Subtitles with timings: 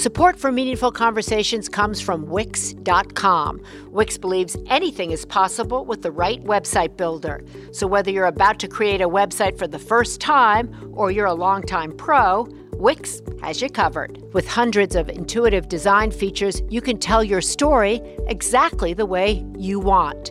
[0.00, 3.60] Support for Meaningful Conversations comes from Wix.com.
[3.90, 7.44] Wix believes anything is possible with the right website builder.
[7.72, 11.34] So whether you're about to create a website for the first time or you're a
[11.34, 14.22] longtime pro, Wix has you covered.
[14.32, 19.78] With hundreds of intuitive design features, you can tell your story exactly the way you
[19.78, 20.30] want.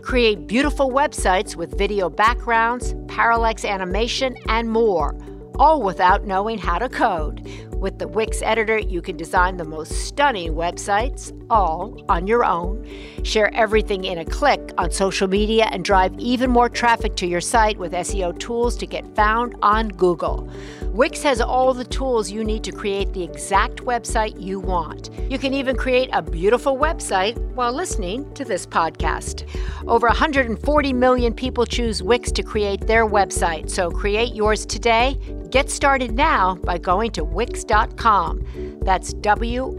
[0.00, 5.18] Create beautiful websites with video backgrounds, parallax animation, and more,
[5.58, 7.67] all without knowing how to code.
[7.78, 12.84] With the Wix editor, you can design the most stunning websites all on your own.
[13.22, 17.40] Share everything in a click on social media and drive even more traffic to your
[17.40, 20.50] site with SEO tools to get found on Google.
[20.98, 25.10] Wix has all the tools you need to create the exact website you want.
[25.30, 29.48] You can even create a beautiful website while listening to this podcast.
[29.86, 35.16] Over 140 million people choose Wix to create their website, so create yours today.
[35.50, 38.80] Get started now by going to Wix.com.
[38.82, 39.78] That's W-I-X.com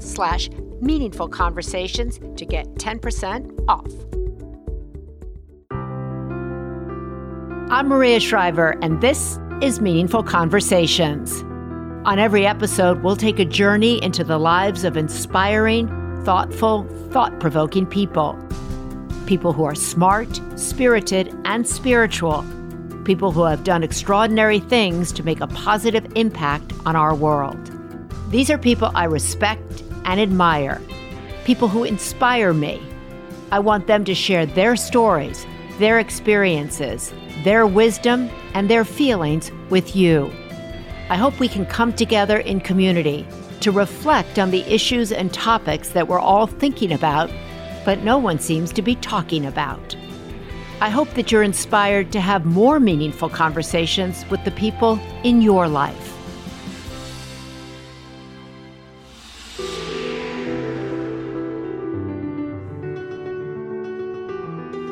[0.00, 0.48] slash
[0.80, 4.09] meaningful conversations to get 10% off.
[7.72, 11.42] I'm Maria Shriver, and this is Meaningful Conversations.
[12.04, 15.86] On every episode, we'll take a journey into the lives of inspiring,
[16.24, 18.36] thoughtful, thought provoking people.
[19.26, 22.44] People who are smart, spirited, and spiritual.
[23.04, 27.70] People who have done extraordinary things to make a positive impact on our world.
[28.30, 30.82] These are people I respect and admire.
[31.44, 32.82] People who inspire me.
[33.52, 35.46] I want them to share their stories,
[35.78, 40.30] their experiences, their wisdom, and their feelings with you.
[41.08, 43.26] I hope we can come together in community
[43.60, 47.30] to reflect on the issues and topics that we're all thinking about,
[47.84, 49.96] but no one seems to be talking about.
[50.80, 55.68] I hope that you're inspired to have more meaningful conversations with the people in your
[55.68, 56.09] life.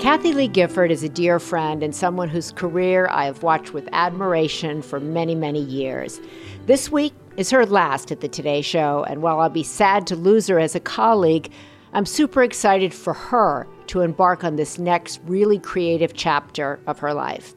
[0.09, 3.91] Kathie Lee Gifford is a dear friend and someone whose career I have watched with
[3.93, 6.19] admiration for many, many years.
[6.65, 10.17] This week is her last at the Today Show, and while I'll be sad to
[10.17, 11.53] lose her as a colleague,
[11.93, 17.13] I'm super excited for her to embark on this next really creative chapter of her
[17.13, 17.53] life.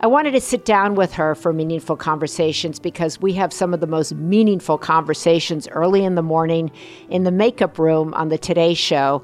[0.00, 3.80] I wanted to sit down with her for meaningful conversations because we have some of
[3.80, 6.70] the most meaningful conversations early in the morning
[7.10, 9.22] in the makeup room on the Today Show.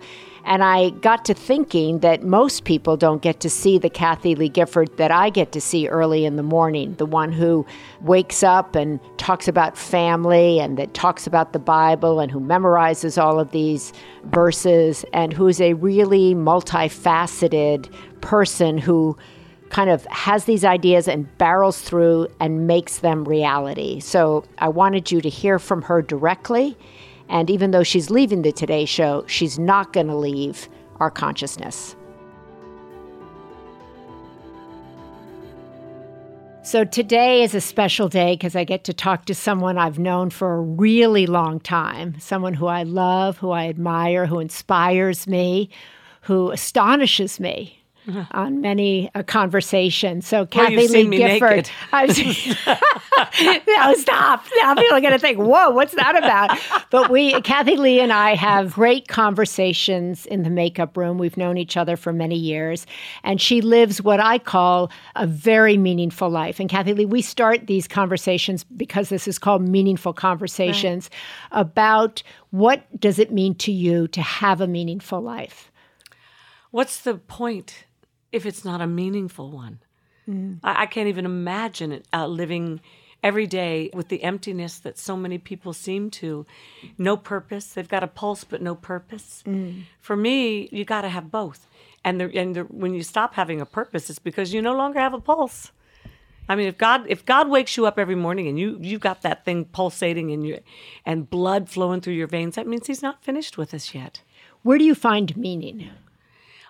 [0.48, 4.48] And I got to thinking that most people don't get to see the Kathie Lee
[4.48, 7.66] Gifford that I get to see early in the morning, the one who
[8.00, 13.22] wakes up and talks about family and that talks about the Bible and who memorizes
[13.22, 13.92] all of these
[14.24, 17.92] verses and who's a really multifaceted
[18.22, 19.18] person who
[19.68, 24.00] kind of has these ideas and barrels through and makes them reality.
[24.00, 26.74] So I wanted you to hear from her directly
[27.28, 30.68] and even though she's leaving the Today Show, she's not going to leave
[31.00, 31.94] our consciousness.
[36.62, 40.28] So today is a special day because I get to talk to someone I've known
[40.28, 45.70] for a really long time, someone who I love, who I admire, who inspires me,
[46.20, 47.77] who astonishes me
[48.32, 50.22] on many a conversation.
[50.22, 51.70] So well, Lee Gifford.
[51.92, 54.46] I've seen, now stop.
[54.56, 56.58] Now people are going to think, "Whoa, what's that about?"
[56.90, 61.18] But we, Kathie Lee and I, have great conversations in the makeup room.
[61.18, 62.86] We've known each other for many years,
[63.22, 66.60] and she lives what I call a very meaningful life.
[66.60, 71.10] And Kathie Lee, we start these conversations because this is called meaningful conversations
[71.52, 71.60] right.
[71.60, 75.70] about what does it mean to you to have a meaningful life.
[76.70, 77.84] What's the point?
[78.32, 79.80] If it's not a meaningful one.
[80.28, 80.58] Mm.
[80.62, 82.80] I, I, can't even imagine it, uh, living
[83.22, 86.46] every day with the emptiness that so many people seem to.
[86.98, 87.72] No purpose.
[87.72, 89.42] They've got a pulse, but no purpose.
[89.46, 89.84] Mm.
[90.00, 91.66] For me, you got to have both.
[92.04, 95.00] And, the, and the, when you stop having a purpose, it's because you no longer
[95.00, 95.72] have a pulse.
[96.48, 99.20] I mean, if God if God wakes you up every morning and you you've got
[99.20, 100.60] that thing pulsating in you
[101.04, 104.22] and blood flowing through your veins, that means He's not finished with us yet.
[104.62, 105.90] Where do you find meaning?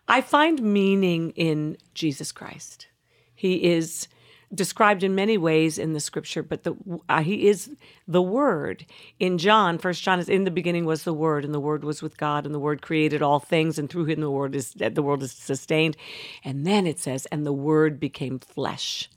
[0.09, 2.89] I find meaning in Jesus Christ.
[3.35, 4.09] He is
[4.53, 6.75] described in many ways in the scripture but the
[7.09, 7.71] uh, he is
[8.07, 8.87] the word.
[9.21, 12.01] In john first john is in the beginning was the word and the word was
[12.01, 15.03] with god and the word created all things and through him the word is the
[15.03, 15.97] world is sustained.
[16.43, 19.11] And then it says and the word became flesh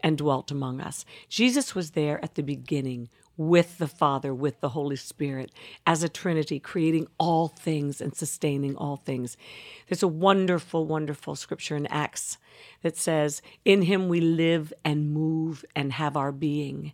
[0.00, 1.04] and dwelt among us.
[1.28, 3.08] Jesus was there at the beginning
[3.38, 5.50] with the Father, with the Holy Spirit,
[5.86, 9.38] as a Trinity, creating all things and sustaining all things.
[9.88, 12.36] There's a wonderful, wonderful scripture in Acts
[12.82, 16.92] that says, In him we live and move and have our being.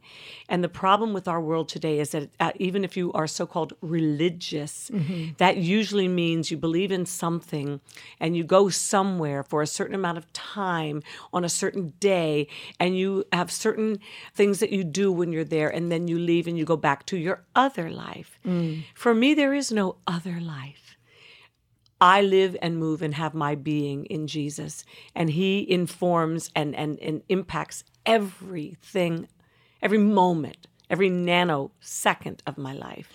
[0.49, 3.47] And the problem with our world today is that uh, even if you are so
[3.47, 5.33] called religious, mm-hmm.
[5.39, 7.81] that usually means you believe in something
[8.21, 11.03] and you go somewhere for a certain amount of time
[11.33, 12.47] on a certain day
[12.79, 13.99] and you have certain
[14.35, 17.07] things that you do when you're there and then you leave and you go back
[17.07, 18.39] to your other life.
[18.47, 18.85] Mm.
[18.95, 20.84] For me, there is no other life.
[22.05, 24.85] I live and move and have my being in Jesus.
[25.15, 29.27] And He informs and, and, and impacts everything,
[29.81, 33.09] every moment, every nanosecond of my life.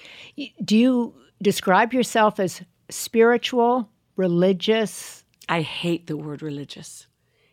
[0.65, 5.23] Do you describe yourself as spiritual, religious?
[5.47, 7.05] I hate the word religious.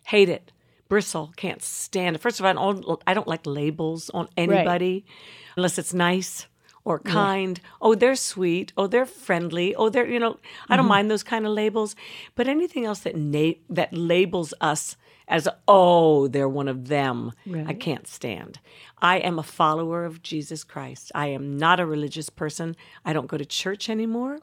[0.06, 0.52] Hate it.
[0.88, 2.22] Bristle, can't stand it.
[2.22, 5.54] First of all, I don't, I don't like labels on anybody right.
[5.58, 6.46] unless it's nice
[6.86, 7.60] or kind.
[7.60, 7.70] Yeah.
[7.82, 8.72] Oh, they're sweet.
[8.76, 9.74] Oh, they're friendly.
[9.74, 10.38] Oh, they're you know
[10.68, 10.90] I don't mm-hmm.
[10.90, 11.96] mind those kind of labels.
[12.36, 14.96] But anything else that na- that labels us
[15.26, 17.66] as oh they're one of them, right.
[17.66, 18.60] I can't stand.
[18.98, 21.10] I am a follower of Jesus Christ.
[21.12, 22.76] I am not a religious person.
[23.04, 24.38] I don't go to church anymore.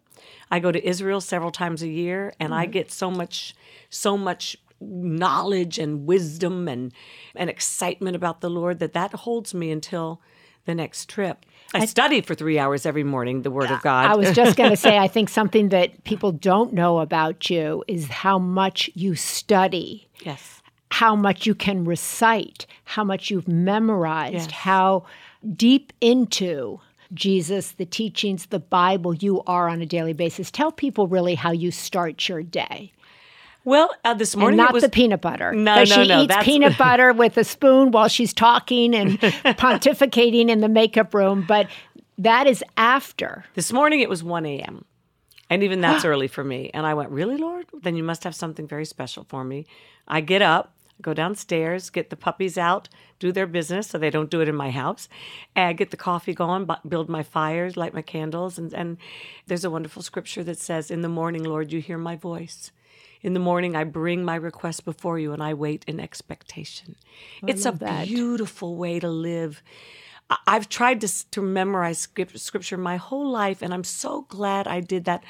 [0.51, 2.59] I go to Israel several times a year, and mm-hmm.
[2.59, 3.55] I get so much
[3.89, 6.91] so much knowledge and wisdom and
[7.35, 10.19] and excitement about the Lord that that holds me until
[10.65, 11.45] the next trip.
[11.73, 14.05] I, study for three hours every morning the Word of God.
[14.05, 17.83] I was just going to say, I think something that people don't know about you
[17.87, 20.07] is how much you study.
[20.21, 20.61] Yes.
[20.91, 24.51] How much you can recite, how much you've memorized, yes.
[24.51, 25.05] how
[25.55, 26.79] deep into
[27.13, 30.51] Jesus, the teachings, the Bible you are on a daily basis.
[30.51, 32.91] Tell people really how you start your day.
[33.65, 35.53] Well, uh, this morning and not was, the peanut butter.
[35.53, 36.21] No, no, she no.
[36.21, 36.45] eats that's...
[36.45, 41.45] peanut butter with a spoon while she's talking and pontificating in the makeup room.
[41.47, 41.67] But
[42.17, 43.45] that is after.
[43.55, 44.85] This morning it was one a.m.
[45.49, 46.71] And even that's early for me.
[46.73, 47.67] And I went, Really, Lord?
[47.73, 49.65] Then you must have something very special for me.
[50.07, 52.89] I get up, go downstairs, get the puppies out,
[53.19, 55.07] do their business so they don't do it in my house,
[55.55, 58.57] and get the coffee going, build my fires, light my candles.
[58.57, 58.97] And, and
[59.47, 62.71] there's a wonderful scripture that says, In the morning, Lord, you hear my voice.
[63.23, 66.97] In the morning, I bring my request before you and I wait in expectation.
[67.41, 68.05] I it's a that.
[68.05, 69.63] beautiful way to live.
[70.45, 75.05] I've tried to, to memorize scripture my whole life, and I'm so glad I did
[75.05, 75.23] that.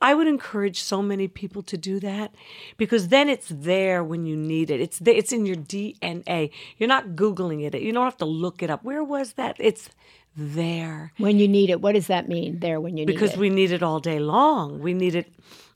[0.00, 2.34] I would encourage so many people to do that
[2.76, 4.80] because then it's there when you need it.
[4.80, 6.50] It's there, it's in your DNA.
[6.76, 7.80] You're not googling it.
[7.80, 8.82] You don't have to look it up.
[8.82, 9.56] Where was that?
[9.60, 9.90] It's
[10.36, 11.80] there when you need it.
[11.80, 12.58] What does that mean?
[12.58, 13.32] There when you need because it?
[13.34, 14.80] Because we need it all day long.
[14.80, 15.32] We need it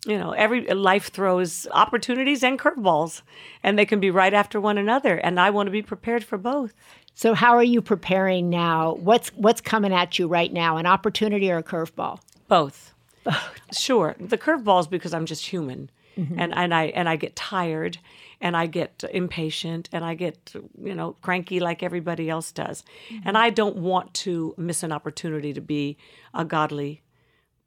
[0.07, 3.23] you know, every life throws opportunities and curveballs,
[3.63, 5.17] and they can be right after one another.
[5.17, 6.73] And I want to be prepared for both.
[7.15, 8.95] So, how are you preparing now?
[8.95, 10.77] What's what's coming at you right now?
[10.77, 12.21] An opportunity or a curveball?
[12.49, 12.95] Both.
[13.25, 13.53] Both.
[13.73, 14.15] Sure.
[14.21, 16.39] The curveball is because I'm just human, mm-hmm.
[16.39, 17.99] and and I and I get tired,
[18.41, 23.27] and I get impatient, and I get you know cranky like everybody else does, mm-hmm.
[23.29, 25.97] and I don't want to miss an opportunity to be
[26.33, 27.03] a godly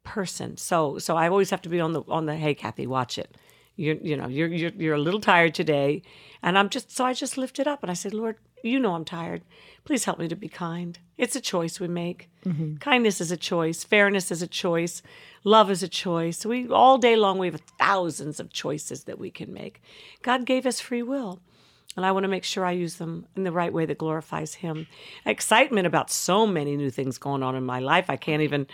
[0.04, 0.56] person.
[0.56, 3.36] So so I always have to be on the on the hey Kathy, watch it.
[3.76, 6.02] You you know, you're you're you're a little tired today.
[6.42, 8.94] And I'm just so I just lifted it up and I said, Lord, you know
[8.94, 9.42] I'm tired.
[9.84, 10.98] Please help me to be kind.
[11.16, 12.30] It's a choice we make.
[12.44, 12.76] Mm-hmm.
[12.76, 13.84] Kindness is a choice.
[13.84, 15.02] Fairness is a choice.
[15.44, 16.44] Love is a choice.
[16.44, 19.82] We all day long we have thousands of choices that we can make.
[20.22, 21.40] God gave us free will.
[21.96, 24.54] And I want to make sure I use them in the right way that glorifies
[24.54, 24.86] Him.
[25.26, 28.06] Excitement about so many new things going on in my life.
[28.08, 28.68] I can't even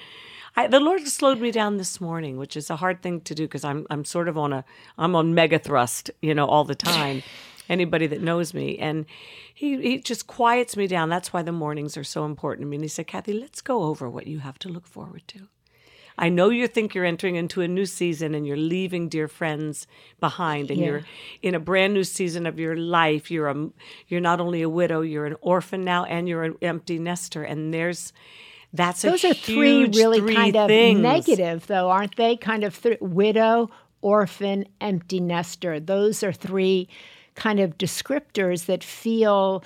[0.56, 3.44] I, the Lord slowed me down this morning, which is a hard thing to do
[3.44, 4.64] because I'm I'm sort of on a
[4.96, 7.22] I'm on mega thrust, you know, all the time.
[7.68, 9.06] Anybody that knows me, and
[9.52, 11.08] he he just quiets me down.
[11.08, 12.76] That's why the mornings are so important to me.
[12.76, 15.48] And he said, Kathy, let's go over what you have to look forward to.
[16.18, 19.86] I know you think you're entering into a new season and you're leaving dear friends
[20.20, 20.86] behind and yeah.
[20.86, 21.02] you're
[21.42, 23.30] in a brand new season of your life.
[23.30, 23.68] You're a
[24.08, 27.74] you're not only a widow, you're an orphan now and you're an empty nester and
[27.74, 28.12] there's
[28.76, 30.98] that's those are three really three kind things.
[30.98, 32.36] of negative, though, aren't they?
[32.36, 33.70] Kind of th- widow,
[34.02, 35.80] orphan, empty nester.
[35.80, 36.88] Those are three
[37.34, 39.62] kind of descriptors that feel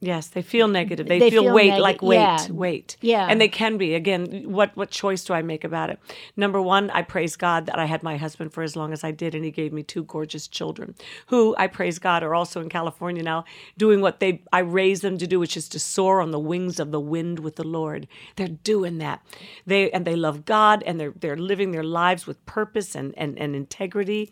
[0.00, 1.06] yes, they feel negative.
[1.06, 2.48] They, they feel, feel, weight, neg- like weight, yeah.
[2.50, 2.96] weight.
[3.00, 3.94] Yeah, and they can be.
[3.94, 5.98] Again, what what choice do I make about it?
[6.36, 9.10] Number one, I praise God that I had my husband for as long as I
[9.10, 10.94] did, and he gave me two gorgeous children,
[11.26, 13.44] who I praise God are also in California now,
[13.76, 16.80] doing what they I raised them to do, which is to soar on the wings
[16.80, 18.08] of the wind with the Lord.
[18.36, 19.22] They're doing that.
[19.66, 23.38] They and they love God, and they're they're living their lives with purpose and and,
[23.38, 24.30] and integrity.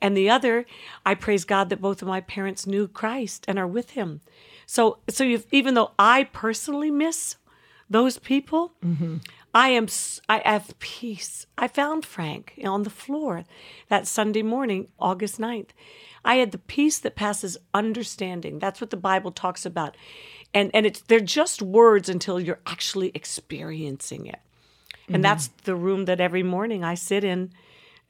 [0.00, 0.66] And the other,
[1.04, 4.20] I praise God that both of my parents knew Christ and are with Him.
[4.66, 7.36] So so even though I personally miss
[7.88, 9.18] those people, mm-hmm.
[9.54, 9.86] I am
[10.28, 11.46] I have peace.
[11.56, 13.44] I found Frank on the floor
[13.88, 15.70] that Sunday morning, August 9th.
[16.24, 18.58] I had the peace that passes understanding.
[18.58, 19.96] That's what the Bible talks about.
[20.52, 24.40] And and it's they're just words until you're actually experiencing it.
[25.06, 25.22] And mm-hmm.
[25.22, 27.52] that's the room that every morning I sit in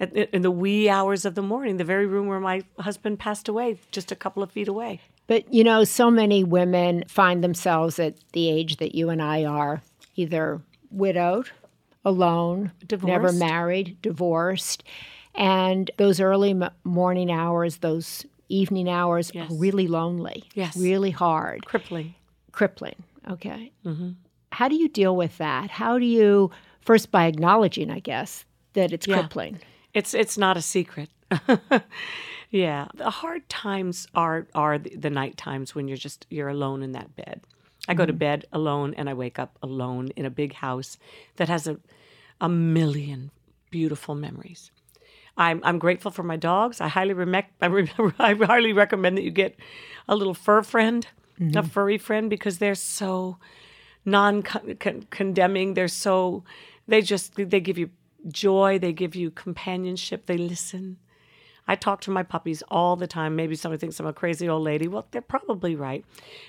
[0.00, 3.78] in the wee hours of the morning, the very room where my husband passed away,
[3.90, 5.00] just a couple of feet away.
[5.26, 9.44] But you know, so many women find themselves at the age that you and I
[9.44, 9.82] are
[10.14, 11.50] either widowed,
[12.04, 13.06] alone, divorced.
[13.06, 14.84] never married, divorced.
[15.34, 19.50] And those early morning hours, those evening hours yes.
[19.50, 20.44] are really lonely.
[20.54, 20.76] Yes.
[20.76, 21.66] Really hard.
[21.66, 22.14] Crippling.
[22.52, 23.02] Crippling.
[23.28, 23.72] Okay.
[23.84, 24.10] Mm-hmm.
[24.52, 25.70] How do you deal with that?
[25.70, 29.18] How do you, first by acknowledging, I guess, that it's yeah.
[29.18, 29.60] crippling?
[29.92, 31.10] It's, it's not a secret.
[32.50, 32.88] yeah.
[32.94, 37.14] The hard times are, are the, night times when you're just, you're alone in that
[37.16, 37.42] bed.
[37.88, 38.18] I go to mm-hmm.
[38.18, 40.98] bed alone and I wake up alone in a big house
[41.36, 41.78] that has a,
[42.40, 43.30] a million
[43.70, 44.70] beautiful memories.
[45.36, 46.80] I'm, I'm grateful for my dogs.
[46.80, 47.14] I highly,
[47.60, 49.56] I, re- I highly recommend that you get
[50.08, 51.06] a little fur friend,
[51.38, 51.56] mm-hmm.
[51.58, 53.38] a furry friend, because they're so
[54.04, 55.74] non condemning.
[55.74, 56.44] They're so,
[56.88, 57.90] they just, they give you
[58.28, 58.78] joy.
[58.78, 60.26] They give you companionship.
[60.26, 60.98] They listen.
[61.68, 63.34] I talk to my puppies all the time.
[63.36, 64.88] Maybe somebody thinks I'm a crazy old lady.
[64.88, 66.04] Well, they're probably right.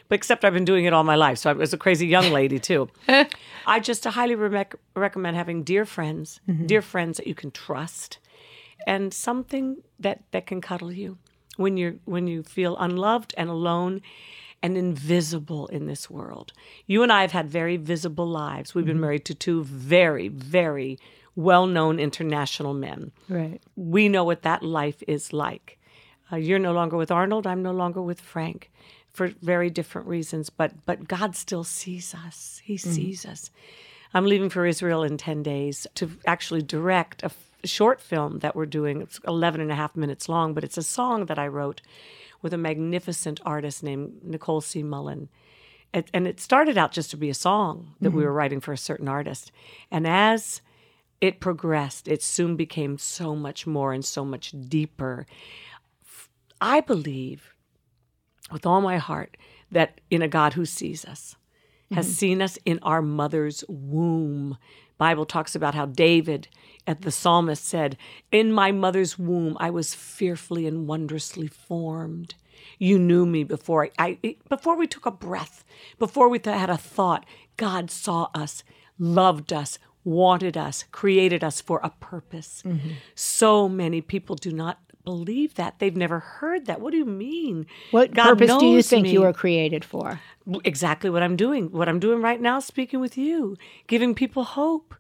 [0.10, 1.40] But except I've been doing it all my life.
[1.40, 2.90] So I was a crazy young lady too.
[3.68, 6.68] I just highly re- recommend having dear friends, mm-hmm.
[6.68, 8.20] dear friends that you can trust
[8.86, 11.18] and something that, that can cuddle you
[11.58, 14.02] when you're when you feel unloved and alone
[14.64, 16.54] and invisible in this world.
[16.86, 18.74] You and I have had very visible lives.
[18.74, 19.02] We've been mm-hmm.
[19.02, 20.98] married to two very, very
[21.38, 23.12] well known international men.
[23.30, 23.62] Right.
[23.78, 25.78] We know what that life is like.
[26.30, 28.70] Uh, you're no longer with Arnold, I'm no longer with Frank
[29.08, 32.62] for very different reasons, but but God still sees us.
[32.66, 32.92] He mm-hmm.
[32.92, 33.52] sees us.
[34.14, 38.56] I'm leaving for Israel in 10 days to actually direct a f- short film that
[38.56, 39.02] we're doing.
[39.02, 41.82] It's 11 and a half minutes long, but it's a song that I wrote
[42.42, 44.82] with a magnificent artist named Nicole C.
[44.82, 45.30] Mullen.
[45.94, 48.18] It, and it started out just to be a song that mm-hmm.
[48.18, 49.52] we were writing for a certain artist.
[49.92, 50.62] And as
[51.22, 52.08] it progressed.
[52.08, 55.26] It soon became so much more and so much deeper.
[56.62, 57.54] I believe
[58.52, 59.38] with all my heart
[59.72, 61.36] that in a God who sees us,
[61.92, 62.14] has mm-hmm.
[62.14, 64.58] seen us in our mother's womb.
[64.98, 66.48] Bible talks about how David
[66.86, 67.98] at the psalmist said,
[68.32, 72.36] "In my mother's womb I was fearfully and wondrously formed."
[72.80, 75.64] You knew me before I, I before we took a breath,
[76.00, 77.26] before we th- had a thought.
[77.56, 78.64] God saw us,
[78.98, 82.64] loved us, wanted us, created us for a purpose.
[82.66, 82.92] Mm-hmm.
[83.14, 85.80] So many people do not believe that.
[85.80, 86.80] They've never heard that.
[86.80, 87.68] What do you mean?
[87.92, 89.12] What God purpose do you think me.
[89.12, 90.22] you were created for?
[90.64, 91.72] Exactly what I'm doing.
[91.72, 94.96] What I'm doing right now, speaking with you, giving people hope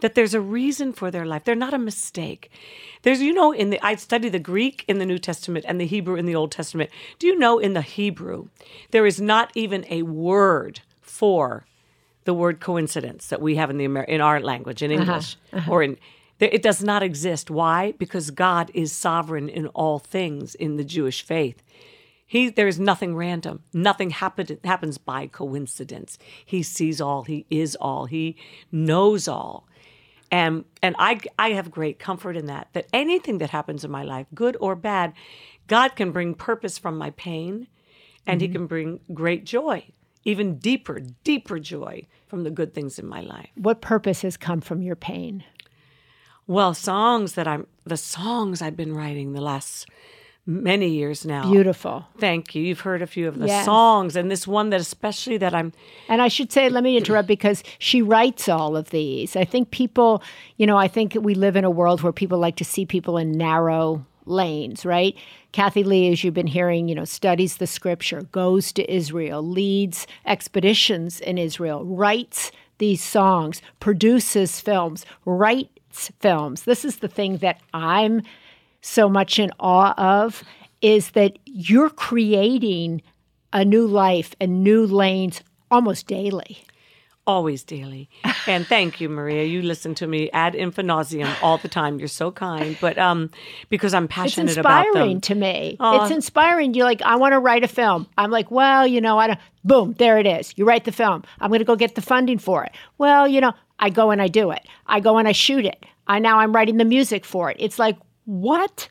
[0.00, 1.44] that there's a reason for their life.
[1.44, 2.50] They're not a mistake.
[3.02, 5.86] There's, you know, in the I study the Greek in the New Testament and the
[5.86, 6.90] Hebrew in the Old Testament.
[7.20, 8.48] Do you know in the Hebrew
[8.90, 11.64] there is not even a word for
[12.28, 15.00] the word coincidence that we have in the Amer- in our language in uh-huh.
[15.00, 15.56] English uh-huh.
[15.60, 15.72] Uh-huh.
[15.72, 15.96] or in
[16.38, 17.50] it does not exist.
[17.50, 17.92] Why?
[17.92, 21.62] Because God is sovereign in all things in the Jewish faith.
[22.26, 23.64] He, there is nothing random.
[23.72, 26.18] Nothing happen, happens by coincidence.
[26.44, 27.24] He sees all.
[27.24, 28.04] He is all.
[28.04, 28.36] He
[28.70, 29.66] knows all.
[30.30, 34.04] And, and I, I have great comfort in that, that anything that happens in my
[34.04, 35.14] life, good or bad,
[35.66, 37.68] God can bring purpose from my pain
[38.26, 38.46] and mm-hmm.
[38.46, 39.86] He can bring great joy
[40.24, 43.48] even deeper, deeper joy from the good things in my life.
[43.54, 45.44] What purpose has come from your pain?
[46.46, 49.86] Well, songs that I'm, the songs I've been writing the last
[50.48, 51.48] many years now.
[51.50, 52.06] Beautiful.
[52.18, 52.62] Thank you.
[52.62, 53.66] You've heard a few of the yes.
[53.66, 55.74] songs, and this one that especially that I'm.
[56.08, 59.36] And I should say, let me interrupt because she writes all of these.
[59.36, 60.22] I think people,
[60.56, 63.18] you know, I think we live in a world where people like to see people
[63.18, 65.16] in narrow lanes, right?
[65.52, 70.06] Kathie Lee, as you've been hearing, you know, studies the scripture, goes to Israel, leads
[70.26, 76.62] expeditions in Israel, writes these songs, produces films, writes films.
[76.62, 78.22] This is the thing that I'm
[78.80, 80.44] so much in awe of
[80.80, 83.02] is that you're creating
[83.52, 86.62] a new life and new lanes almost daily
[87.28, 88.08] always daily.
[88.46, 89.44] And thank you, Maria.
[89.44, 91.98] You listen to me ad infinitum all the time.
[91.98, 92.76] You're so kind.
[92.80, 93.30] But um,
[93.68, 94.96] because I'm passionate about them.
[94.96, 95.76] It's inspiring to me.
[95.80, 96.74] It's inspiring.
[96.74, 98.08] You're like, I want to write a film.
[98.16, 99.38] I'm like, well, you know, I don't.
[99.64, 100.54] Boom, there it is.
[100.56, 101.22] You write the film.
[101.40, 102.72] I'm going to go get the funding for it.
[102.96, 104.66] Well, you know, I go and I do it.
[104.86, 105.84] I go and I shoot it.
[106.06, 107.58] I now I'm writing the music for it.
[107.60, 108.88] It's like, what?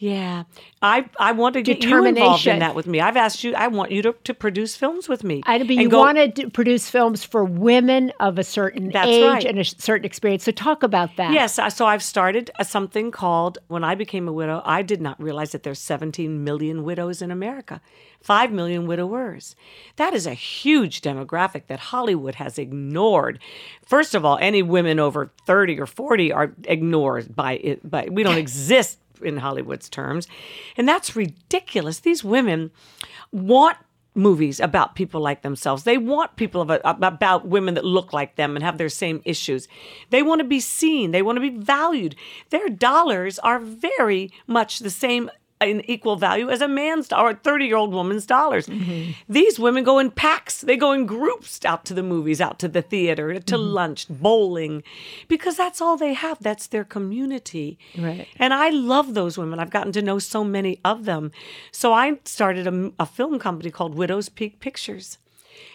[0.00, 0.44] Yeah,
[0.80, 3.02] I I want to get you involved in that with me.
[3.02, 3.54] I've asked you.
[3.54, 5.42] I want you to, to produce films with me.
[5.44, 9.44] I but you go- wanted to produce films for women of a certain age right.
[9.44, 10.44] and a certain experience.
[10.44, 11.34] So talk about that.
[11.34, 15.22] Yes, so I've started a, something called When I Became a Widow, I did not
[15.22, 17.82] realize that there's 17 million widows in America,
[18.22, 19.54] 5 million widowers.
[19.96, 23.38] That is a huge demographic that Hollywood has ignored.
[23.84, 28.22] First of all, any women over 30 or 40 are ignored by it, by we
[28.22, 30.26] don't exist in Hollywood's terms.
[30.76, 32.00] And that's ridiculous.
[32.00, 32.70] These women
[33.32, 33.76] want
[34.14, 35.84] movies about people like themselves.
[35.84, 39.22] They want people of a, about women that look like them and have their same
[39.24, 39.68] issues.
[40.10, 41.12] They want to be seen.
[41.12, 42.16] They want to be valued.
[42.50, 47.30] Their dollars are very much the same in equal value as a man's do- or
[47.30, 48.66] a 30 year old woman's dollars.
[48.66, 49.12] Mm-hmm.
[49.28, 52.68] These women go in packs, they go in groups out to the movies, out to
[52.68, 53.72] the theater, to mm-hmm.
[53.72, 54.82] lunch, bowling,
[55.28, 56.38] because that's all they have.
[56.40, 57.78] That's their community.
[57.98, 58.26] Right.
[58.38, 59.58] And I love those women.
[59.58, 61.32] I've gotten to know so many of them.
[61.70, 65.18] So I started a, a film company called Widows Peak Pictures.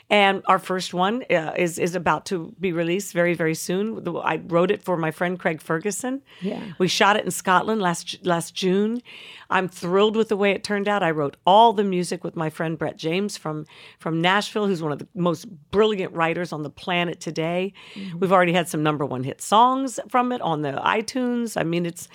[0.09, 4.07] And our first one uh, is is about to be released very very soon.
[4.23, 6.21] I wrote it for my friend Craig Ferguson.
[6.41, 6.61] Yeah.
[6.77, 9.01] we shot it in Scotland last last June.
[9.49, 11.03] I'm thrilled with the way it turned out.
[11.03, 13.65] I wrote all the music with my friend Brett James from
[13.97, 17.73] from Nashville, who's one of the most brilliant writers on the planet today.
[18.19, 21.59] We've already had some number one hit songs from it on the iTunes.
[21.59, 22.07] I mean, it's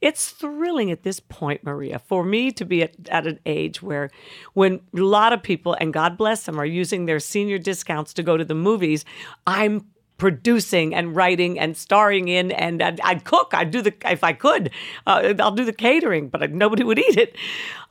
[0.00, 4.10] it's thrilling at this point, Maria, for me to be at, at an age where
[4.54, 8.22] when a lot of people, and God bless them, are using their senior discounts to
[8.24, 9.04] go to the movies,
[9.46, 14.24] I'm producing and writing and starring in and I'd, I'd cook i'd do the if
[14.24, 14.72] i could
[15.06, 17.36] uh, i'll do the catering but nobody would eat it.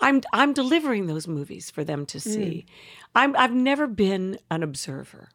[0.01, 2.66] I'm i'm delivering those movies for them to see.
[3.16, 5.30] I'm i've never been an observer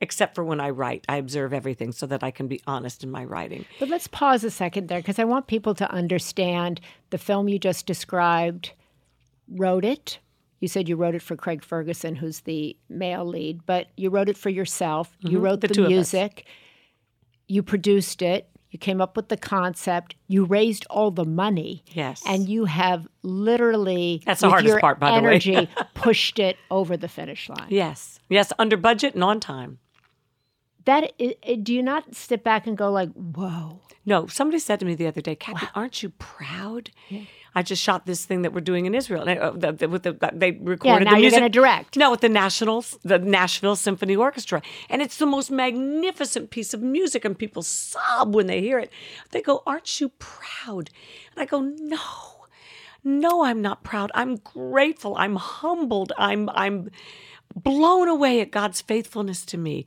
[0.00, 1.04] except for when i write.
[1.08, 3.64] I observe everything so that i can be honest in my writing.
[3.80, 6.80] But let's pause a second there because I want people to understand
[7.10, 8.70] the film you just described
[9.48, 10.20] wrote it.
[10.60, 14.28] You said you wrote it for Craig Ferguson, who's the male lead, but you wrote
[14.28, 15.14] it for yourself.
[15.20, 15.60] You wrote Mm-hmm.
[15.60, 15.90] the the, two of us.
[15.90, 16.46] music.
[17.48, 18.48] You produced it.
[18.70, 20.16] You came up with the concept.
[20.26, 21.84] You raised all the money.
[21.92, 22.22] Yes.
[22.26, 25.30] And you have literally That's the hardest your part, by the way.
[25.30, 27.68] energy, pushed it over the finish line.
[27.68, 29.78] yes yes under budget and on time
[30.86, 34.78] That i- i- do you not step back and go like, "Whoa." No, somebody said
[34.80, 36.90] to me the other day, Kathy, aren't you proud?
[37.56, 39.22] I just shot this thing that we're doing in Israel.
[39.28, 41.52] And, uh, the, the, with the, they recorded now the you're music.
[41.52, 41.96] direct.
[41.96, 46.82] No, with the National, the Nashville Symphony Orchestra, and it's the most magnificent piece of
[46.82, 48.92] music, and people sob when they hear it.
[49.32, 50.90] They go, "Aren't you proud?"
[51.32, 51.98] And I go, "No."
[53.02, 54.10] No, I'm not proud.
[54.14, 55.16] I'm grateful.
[55.16, 56.12] I'm humbled.
[56.18, 56.90] I'm I'm
[57.54, 59.86] blown away at God's faithfulness to me.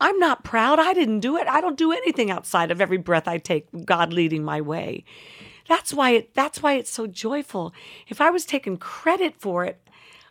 [0.00, 0.78] I'm not proud.
[0.78, 1.46] I didn't do it.
[1.48, 5.04] I don't do anything outside of every breath I take, God leading my way.
[5.68, 7.74] That's why it that's why it's so joyful.
[8.08, 9.80] If I was taking credit for it,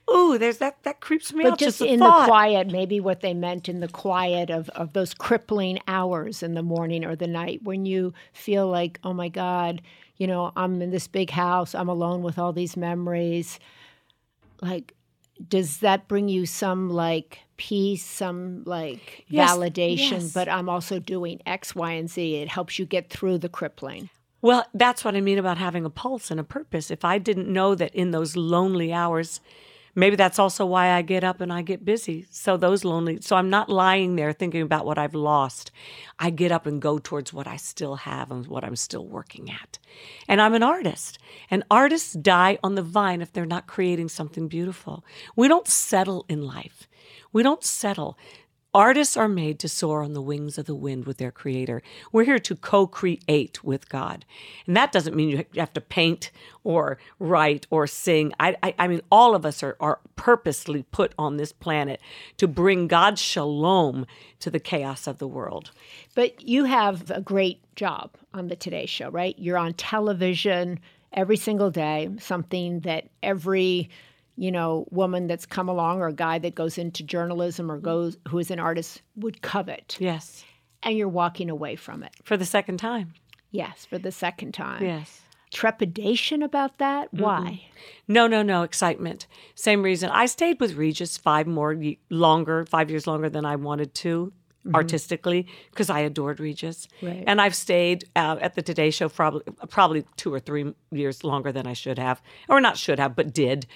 [0.10, 2.22] ooh, there's that that creeps me But out just just, in thought.
[2.22, 6.54] the quiet, maybe what they meant in the quiet of, of those crippling hours in
[6.54, 9.82] the morning or the night when you feel like, oh my God,
[10.18, 13.60] you know, I'm in this big house, I'm alone with all these memories.
[14.62, 14.94] Like,
[15.50, 20.12] does that bring you some like peace, some like Yes, validation?
[20.22, 20.34] yes.
[20.34, 22.36] But I'm also doing X, Y, and Z.
[22.36, 24.10] It helps you get through the crippling.
[24.42, 26.92] Well, that's what I mean about having a pulse and a purpose.
[26.92, 29.40] If I didn't know that in those lonely hours,
[29.96, 32.28] maybe that's also why I get up and I get busy.
[32.30, 35.72] So those lonely, so I'm not lying there thinking about what I've lost.
[36.20, 39.50] I get up and go towards what I still have and what I'm still working
[39.50, 39.80] at.
[40.28, 41.18] And I'm an artist.
[41.50, 45.04] And artists die on the vine if they're not creating something beautiful.
[45.36, 46.88] We don't settle in life.
[47.36, 48.18] We don't settle.
[48.74, 51.82] Artists are made to soar on the wings of the wind with their creator.
[52.14, 54.24] We're here to co create with God.
[54.66, 56.32] And that doesn't mean you have to paint
[56.64, 58.32] or write or sing.
[58.40, 62.00] I, I, I mean, all of us are, are purposely put on this planet
[62.38, 64.06] to bring God's shalom
[64.40, 65.72] to the chaos of the world.
[66.16, 69.38] But you have a great job on the Today Show, right?
[69.38, 70.80] You're on television
[71.12, 73.90] every single day, something that every
[74.38, 78.18] you know woman that's come along or a guy that goes into journalism or goes
[78.28, 79.98] who is an artist would covet.
[80.00, 80.44] Yes.
[80.84, 82.14] And you're walking away from it.
[82.24, 83.14] For the second time.
[83.52, 84.84] Yes, for the second time.
[84.84, 85.22] Yes.
[85.52, 87.14] Trepidation about that?
[87.14, 87.64] Why?
[88.08, 89.26] No, no, no, excitement.
[89.56, 90.10] Same reason.
[90.10, 94.34] I stayed with Regis five more longer, five years longer than I wanted to
[94.74, 96.88] artistically because I adored Regis.
[97.02, 97.24] Right.
[97.28, 101.52] And I've stayed uh, at the Today Show probably probably two or three years longer
[101.52, 103.68] than I should have, or not should have, but did,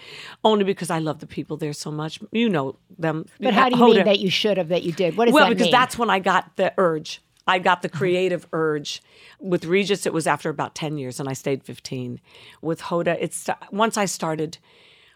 [0.44, 2.20] only because I love the people there so much.
[2.32, 3.26] You know them.
[3.40, 5.18] But how do you Hoda- mean that you should have that you did?
[5.18, 5.72] What does well, that because mean?
[5.72, 7.22] that's when I got the urge.
[7.48, 9.02] I got the creative urge.
[9.40, 12.22] With Regis, it was after about 10 years, and I stayed 15.
[12.62, 14.60] With Hoda, it's once I started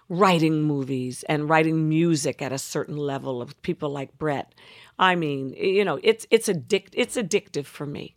[0.09, 4.53] writing movies and writing music at a certain level of people like Brett.
[4.99, 8.15] I mean, you know, it's it's addict it's addictive for me.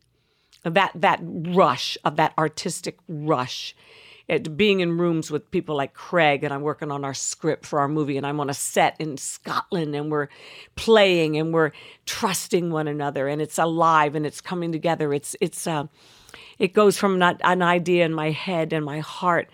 [0.65, 3.75] That that rush of that artistic rush
[4.29, 7.79] It, being in rooms with people like Craig, and I'm working on our script for
[7.79, 10.29] our movie, and I'm on a set in Scotland, and we're
[10.75, 11.71] playing, and we're
[12.07, 15.15] trusting one another, and it's alive, and it's coming together.
[15.15, 15.87] It's it's uh,
[16.59, 19.49] it goes from not an idea in my head and my heart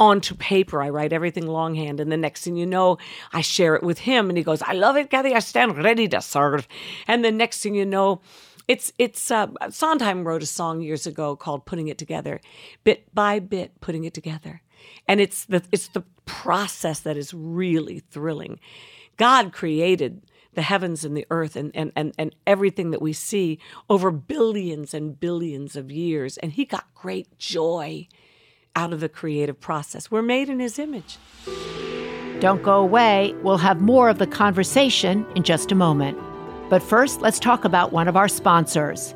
[0.00, 0.82] onto paper.
[0.82, 2.98] I write everything longhand, and the next thing you know,
[3.32, 5.34] I share it with him, and he goes, "I love it, Kathy.
[5.34, 6.68] I stand ready to serve."
[7.06, 8.20] And the next thing you know,
[8.66, 12.40] it's it's uh, Sondheim wrote a song years ago called "Putting It Together,"
[12.84, 14.62] bit by bit, putting it together,
[15.06, 18.60] and it's the it's the process that is really thrilling.
[19.16, 20.22] God created
[20.54, 24.92] the heavens and the earth and, and, and, and everything that we see over billions
[24.92, 26.36] and billions of years.
[26.38, 28.08] And he got great joy
[28.78, 30.08] out of the creative process.
[30.08, 31.18] We're made in his image.
[32.38, 33.34] Don't go away.
[33.42, 36.16] We'll have more of the conversation in just a moment.
[36.70, 39.14] But first, let's talk about one of our sponsors.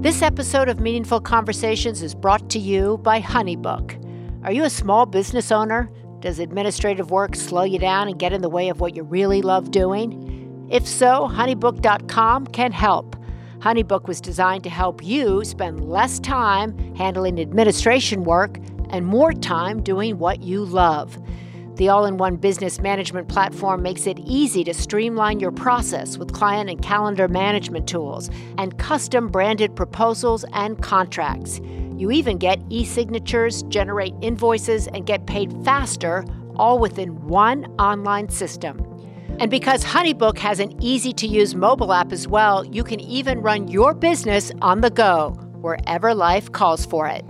[0.00, 4.00] This episode of Meaningful Conversations is brought to you by Honeybook.
[4.44, 5.90] Are you a small business owner?
[6.20, 9.42] Does administrative work slow you down and get in the way of what you really
[9.42, 10.23] love doing?
[10.74, 13.14] If so, honeybook.com can help.
[13.60, 18.58] Honeybook was designed to help you spend less time handling administration work
[18.90, 21.16] and more time doing what you love.
[21.76, 26.32] The all in one business management platform makes it easy to streamline your process with
[26.32, 31.60] client and calendar management tools and custom branded proposals and contracts.
[31.96, 36.24] You even get e signatures, generate invoices, and get paid faster,
[36.56, 38.93] all within one online system.
[39.40, 43.40] And because Honeybook has an easy to use mobile app as well, you can even
[43.40, 47.24] run your business on the go, wherever life calls for it.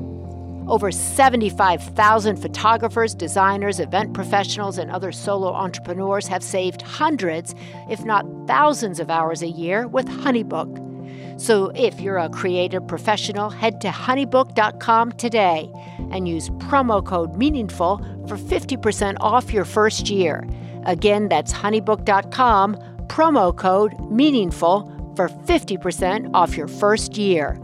[0.69, 7.55] Over 75,000 photographers, designers, event professionals, and other solo entrepreneurs have saved hundreds,
[7.89, 11.41] if not thousands, of hours a year with Honeybook.
[11.41, 15.71] So if you're a creative professional, head to honeybook.com today
[16.11, 20.47] and use promo code MEANINGFUL for 50% off your first year.
[20.87, 27.59] Again, that's honeybook.com, promo code MEANINGFUL for 50% off your first year.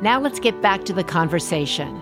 [0.00, 1.98] Now let's get back to the conversation.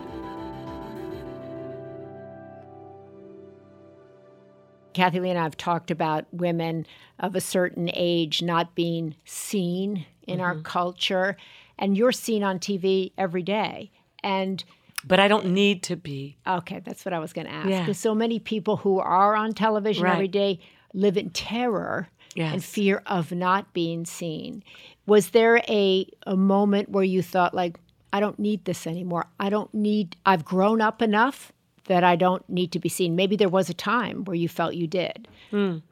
[4.93, 6.87] Kathie Lee and I have talked about women
[7.19, 10.43] of a certain age not being seen in mm-hmm.
[10.43, 11.37] our culture,
[11.83, 13.91] and you're seen on TV every day.
[14.23, 14.65] And
[15.05, 16.37] but I don't need to be.
[16.47, 17.67] Okay, that's what I was going to ask.
[17.67, 17.93] Because yeah.
[17.93, 20.13] so many people who are on television right.
[20.13, 20.61] every day
[20.95, 22.53] live in terror yes.
[22.53, 24.63] and fear of not being seen.
[25.07, 27.81] Was there a, a moment where you thought, like,
[28.13, 29.27] I don't need this anymore.
[29.41, 31.51] I don't need, I've grown up enough
[31.87, 33.17] that I don't need to be seen.
[33.17, 35.27] Maybe there was a time where you felt you did.
[35.51, 35.83] Mm.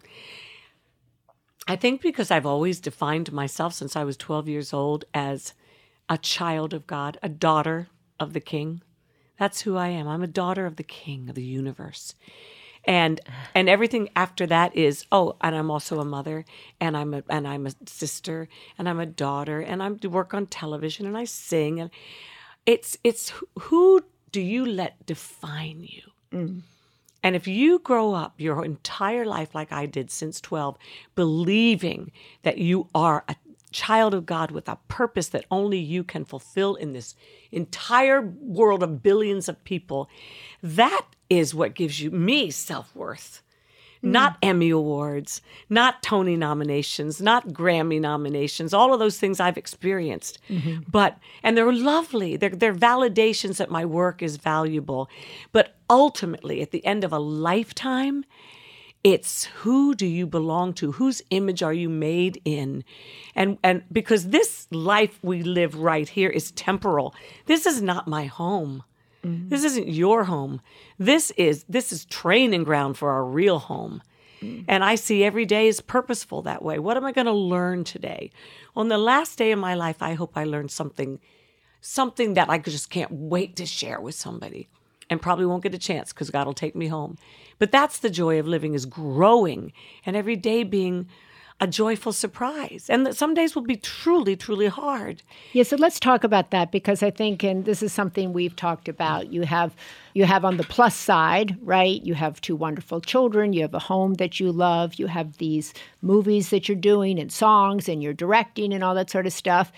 [1.66, 5.52] I think because I've always defined myself since I was 12 years old as
[6.10, 8.82] a child of God, a daughter of the King.
[9.38, 10.06] That's who I am.
[10.06, 12.14] I'm a daughter of the King of the universe
[12.84, 13.20] and
[13.54, 16.44] and everything after that is oh and i'm also a mother
[16.80, 20.46] and i'm a and i'm a sister and i'm a daughter and i'm work on
[20.46, 21.90] television and i sing and
[22.66, 26.60] it's it's who do you let define you mm.
[27.22, 30.76] and if you grow up your entire life like i did since 12
[31.14, 32.10] believing
[32.42, 33.36] that you are a
[33.70, 37.14] child of god with a purpose that only you can fulfill in this
[37.52, 40.08] entire world of billions of people
[40.62, 43.42] that is what gives you me self worth.
[44.02, 44.10] Mm.
[44.10, 50.38] Not Emmy Awards, not Tony nominations, not Grammy nominations, all of those things I've experienced.
[50.48, 50.90] Mm-hmm.
[50.90, 52.36] But, and they're lovely.
[52.36, 55.08] They're, they're validations that my work is valuable.
[55.52, 58.24] But ultimately, at the end of a lifetime,
[59.02, 60.92] it's who do you belong to?
[60.92, 62.84] Whose image are you made in?
[63.34, 67.14] And and because this life we live right here is temporal.
[67.46, 68.84] This is not my home.
[69.24, 69.48] Mm-hmm.
[69.48, 70.60] This isn't your home.
[70.98, 74.02] This is this is training ground for our real home.
[74.42, 74.64] Mm-hmm.
[74.68, 76.78] And I see every day is purposeful that way.
[76.78, 78.30] What am I going to learn today?
[78.74, 81.20] On the last day of my life, I hope I learned something
[81.80, 84.68] something that I just can't wait to share with somebody.
[85.10, 87.18] And probably won't get a chance because God will take me home.
[87.58, 89.72] But that's the joy of living is growing
[90.06, 91.08] and every day being
[91.60, 92.86] a joyful surprise.
[92.88, 95.22] And that some days will be truly, truly hard.
[95.52, 98.88] Yeah, so let's talk about that because I think and this is something we've talked
[98.88, 99.30] about.
[99.30, 99.74] You have
[100.14, 102.02] you have on the plus side, right?
[102.02, 105.74] You have two wonderful children, you have a home that you love, you have these
[106.00, 109.70] movies that you're doing and songs and you're directing and all that sort of stuff.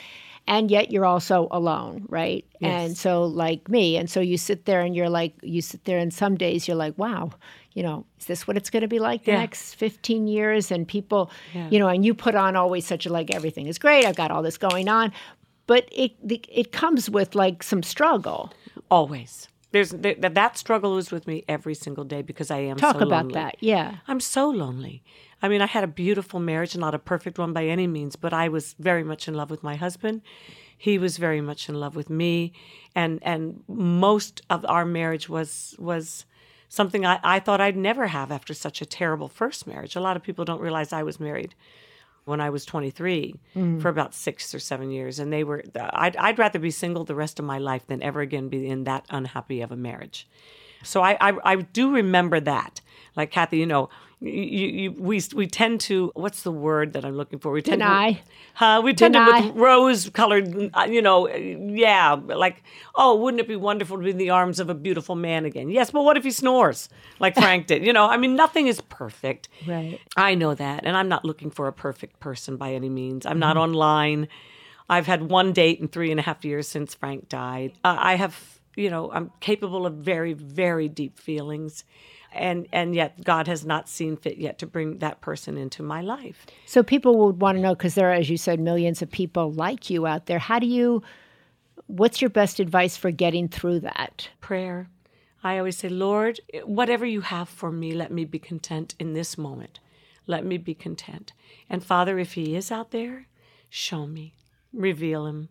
[0.49, 2.45] And yet you're also alone, right?
[2.59, 2.89] Yes.
[2.89, 5.99] And so like me, and so you sit there and you're like you sit there
[5.99, 7.31] and some days you're like, wow,
[7.75, 9.39] you know, is this what it's going to be like the Yeah.
[9.39, 10.71] next 15 years?
[10.73, 11.69] And people, Yeah.
[11.71, 14.05] you know, and you put on always such a like everything is great.
[14.05, 15.13] I've got all this going on,
[15.69, 16.13] but it
[16.49, 18.53] it comes with like some struggle.
[18.91, 19.49] Always.
[19.71, 22.97] There's th- that that struggle is with me every single day because I am Talk
[22.99, 23.35] so about lonely.
[23.35, 23.57] that.
[23.61, 23.95] Yeah.
[24.09, 25.03] I'm so lonely.
[25.43, 28.33] I mean, I had a beautiful marriage, not a perfect one by any means, but
[28.33, 30.23] I was very much in love with my husband.
[30.79, 32.53] He was very much in love with me,
[32.95, 36.25] and and most of our marriage was was
[36.69, 39.95] something I, I thought I'd never have after such a terrible first marriage.
[39.95, 41.55] A lot of people don't realize I was married
[42.25, 43.83] when I was 23 mm.
[43.83, 45.65] for about six or seven years, and they were.
[45.77, 48.85] I'd, I'd rather be single the rest of my life than ever again be in
[48.85, 50.29] that unhappy of a marriage.
[50.85, 52.81] So I, I, I do remember that.
[53.15, 53.89] Like Kathy, you know,
[54.23, 57.51] you, you, we we tend to what's the word that I'm looking for?
[57.51, 58.13] We tend Deny.
[58.13, 58.21] To,
[58.55, 58.81] huh?
[58.85, 62.63] We tend to with rose-colored, you know, yeah, like
[62.95, 65.71] oh, wouldn't it be wonderful to be in the arms of a beautiful man again?
[65.71, 67.85] Yes, but what if he snores like Frank did?
[67.85, 69.49] You know, I mean, nothing is perfect.
[69.67, 69.99] Right.
[70.17, 73.27] I know that, and I'm not looking for a perfect person by any means.
[73.27, 74.29] I'm not online.
[74.89, 77.73] I've had one date in three and a half years since Frank died.
[77.83, 81.85] Uh, I have, you know, I'm capable of very, very deep feelings,
[82.35, 86.01] and and yet God has not seen fit yet to bring that person into my
[86.01, 86.47] life.
[86.66, 89.53] So people would want to know because there are, as you said, millions of people
[89.53, 90.38] like you out there.
[90.38, 91.03] How do you?
[91.87, 94.29] What's your best advice for getting through that?
[94.40, 94.88] Prayer.
[95.45, 99.37] I always say, Lord, whatever you have for me, let me be content in this
[99.37, 99.81] moment.
[100.27, 101.33] Let me be content.
[101.68, 103.27] And Father, if he is out there,
[103.68, 104.35] show me,
[104.73, 105.49] reveal him.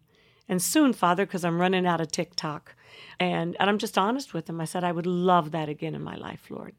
[0.48, 2.76] And soon, Father, because I'm running out of tick tock,
[3.20, 6.04] and, and I'm just honest with him, I said, I would love that again in
[6.04, 6.76] my life, Lord.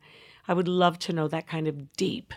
[0.48, 2.35] I would love to know that kind of deep,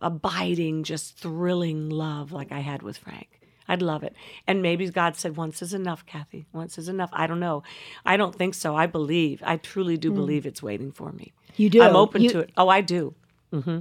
[0.00, 3.40] abiding, just thrilling love like I had with Frank.
[3.68, 4.14] I'd love it.
[4.46, 6.46] And maybe God said, once is enough, Kathy.
[6.52, 7.10] Once is enough.
[7.12, 7.62] I don't know.
[8.04, 8.74] I don't think so.
[8.74, 9.42] I believe.
[9.44, 10.16] I truly do hmm.
[10.16, 11.32] believe it's waiting for me.
[11.56, 11.82] You do.
[11.82, 12.50] I'm open You- to it.
[12.56, 13.14] Oh, I do.
[13.52, 13.80] Mm-hmm.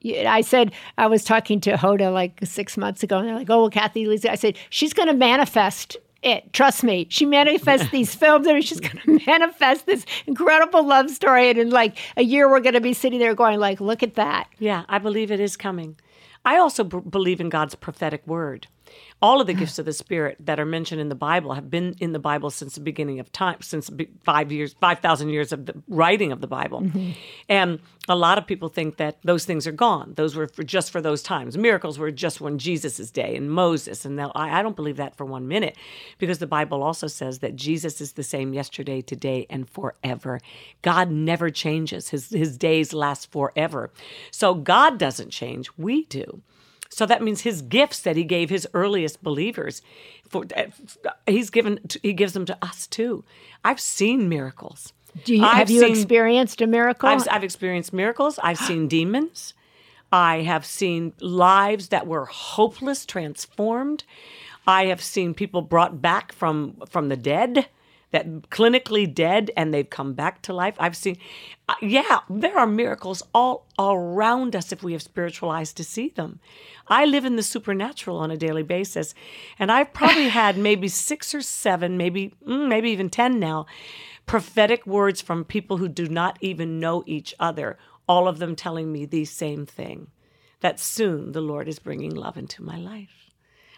[0.00, 3.50] Yeah, I said I was talking to Hoda like six months ago, and they're like,
[3.50, 6.52] "Oh, well, Kathy Lisa." I said she's going to manifest it.
[6.52, 11.10] Trust me, she manifests these films, I mean, she's going to manifest this incredible love
[11.10, 11.50] story.
[11.50, 14.14] And in like a year, we're going to be sitting there going, "Like, look at
[14.14, 15.96] that." Yeah, I believe it is coming.
[16.44, 18.68] I also b- believe in God's prophetic word.
[19.22, 21.94] All of the gifts of the Spirit that are mentioned in the Bible have been
[22.00, 23.90] in the Bible since the beginning of time, since
[24.24, 26.82] five years, five thousand years of the writing of the Bible.
[26.82, 27.12] Mm-hmm.
[27.48, 30.12] And a lot of people think that those things are gone.
[30.16, 31.56] Those were for just for those times.
[31.56, 34.04] Miracles were just when Jesus' day and Moses.
[34.04, 35.76] And I, I don't believe that for one minute,
[36.18, 40.40] because the Bible also says that Jesus is the same yesterday, today, and forever.
[40.82, 42.10] God never changes.
[42.10, 43.90] His his days last forever.
[44.30, 45.70] So God doesn't change.
[45.78, 46.42] We do.
[46.96, 49.82] So that means his gifts that he gave his earliest believers,
[50.26, 50.62] for uh,
[51.26, 53.22] he's given he gives them to us too.
[53.62, 54.94] I've seen miracles.
[55.26, 57.10] Do you, have you seen- experienced a miracle?
[57.10, 58.38] I've, I've experienced miracles.
[58.42, 59.52] I've seen demons.
[60.10, 64.04] I have seen lives that were hopeless transformed.
[64.66, 67.68] I have seen people brought back from from the dead,
[68.12, 70.74] that clinically dead, and they've come back to life.
[70.78, 71.18] I've seen,
[71.68, 76.08] uh, yeah, there are miracles all around us if we have spiritual eyes to see
[76.08, 76.40] them.
[76.86, 79.14] I live in the supernatural on a daily basis,
[79.58, 83.66] and I've probably had maybe six or seven, maybe mm, maybe even ten now,
[84.24, 88.92] prophetic words from people who do not even know each other, all of them telling
[88.92, 90.08] me the same thing
[90.60, 93.30] that soon the Lord is bringing love into my life.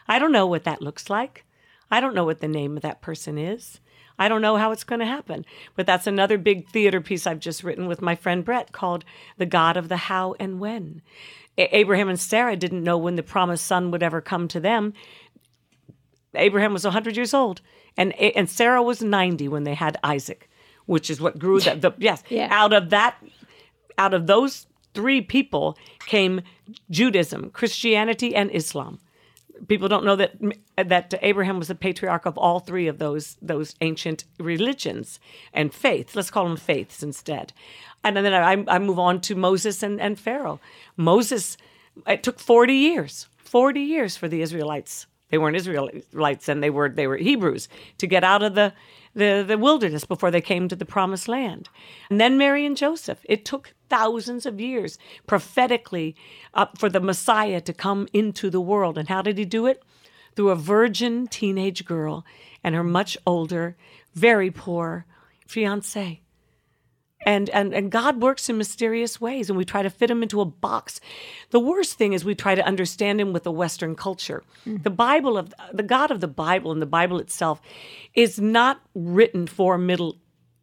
[0.06, 1.44] I don't know what that looks like.
[1.90, 3.80] I don't know what the name of that person is.
[4.18, 5.44] I don't know how it's going to happen.
[5.76, 9.04] But that's another big theater piece I've just written with my friend Brett called
[9.36, 11.02] The God of the How and When.
[11.56, 14.92] A- Abraham and Sarah didn't know when the promised son would ever come to them.
[16.34, 17.60] Abraham was 100 years old
[17.96, 20.48] and and Sarah was 90 when they had Isaac,
[20.86, 22.48] which is what grew the, the yes, Yeah.
[22.50, 23.16] out of that
[23.96, 25.76] out of those three people
[26.06, 26.42] came
[26.90, 29.00] Judaism, Christianity and Islam.
[29.66, 30.34] People don't know that
[30.76, 35.18] that Abraham was the patriarch of all three of those those ancient religions
[35.52, 36.14] and faiths.
[36.14, 37.52] Let's call them faiths instead.
[38.04, 40.60] And then I, I move on to Moses and, and Pharaoh.
[40.96, 41.56] Moses,
[42.06, 46.88] it took 40 years, 40 years for the Israelites They weren't Israelites and they were
[46.88, 47.68] they were Hebrews
[47.98, 48.72] to get out of the,
[49.18, 51.68] the, the wilderness before they came to the promised land.
[52.08, 53.18] And then Mary and Joseph.
[53.24, 56.14] It took thousands of years prophetically
[56.54, 58.96] uh, for the Messiah to come into the world.
[58.96, 59.82] And how did he do it?
[60.36, 62.24] Through a virgin teenage girl
[62.62, 63.76] and her much older,
[64.14, 65.04] very poor
[65.46, 66.20] fiance.
[67.26, 70.40] And, and and God works in mysterious ways, and we try to fit him into
[70.40, 71.00] a box.
[71.50, 74.44] The worst thing is we try to understand him with the Western culture.
[74.64, 74.84] Mm.
[74.84, 77.60] The Bible of the God of the Bible and the Bible itself
[78.14, 80.18] is not written for middle.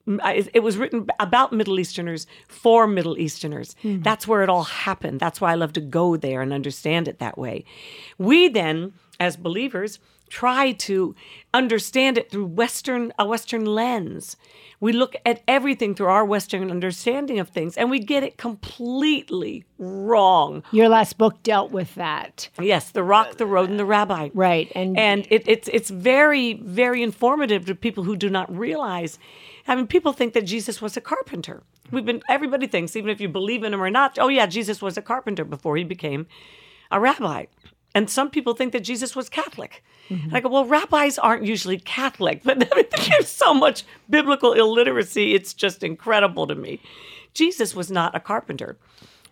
[0.07, 3.75] It was written about Middle Easterners for Middle Easterners.
[3.83, 4.03] Mm.
[4.03, 5.19] That's where it all happened.
[5.19, 7.65] That's why I love to go there and understand it that way.
[8.17, 11.15] We then, as believers, try to
[11.53, 14.35] understand it through western a western lens.
[14.79, 19.65] We look at everything through our western understanding of things and we get it completely
[19.77, 20.63] wrong.
[20.71, 22.49] Your last book dealt with that.
[22.59, 24.29] Yes the rock the road and the rabbi.
[24.33, 29.17] Right and and it, it's it's very very informative to people who do not realize.
[29.67, 31.63] I mean people think that jesus was a carpenter.
[31.91, 34.81] We've been everybody thinks even if you believe in him or not oh yeah jesus
[34.81, 36.27] was a carpenter before he became
[36.91, 37.45] a rabbi
[37.95, 39.81] and some people think that Jesus was Catholic.
[40.09, 40.27] Mm-hmm.
[40.27, 42.59] And I go, well, rabbis aren't usually Catholic, but
[43.09, 45.33] there's so much biblical illiteracy.
[45.33, 46.81] It's just incredible to me.
[47.33, 48.77] Jesus was not a carpenter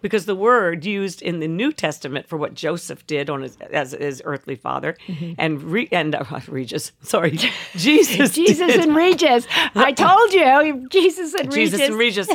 [0.01, 3.91] because the word used in the New Testament for what Joseph did on his, as
[3.91, 5.33] his earthly father mm-hmm.
[5.37, 7.37] and Re, and uh, Regis, sorry,
[7.75, 9.45] Jesus, Jesus and Regis.
[9.75, 11.89] I told you, Jesus and Jesus Regis.
[11.89, 12.29] and Regis.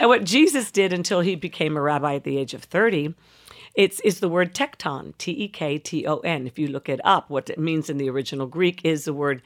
[0.00, 3.14] and what Jesus did until he became a rabbi at the age of thirty
[3.74, 6.46] it's, it's the word tekton, T E K T O N.
[6.46, 9.42] If you look it up, what it means in the original Greek is the word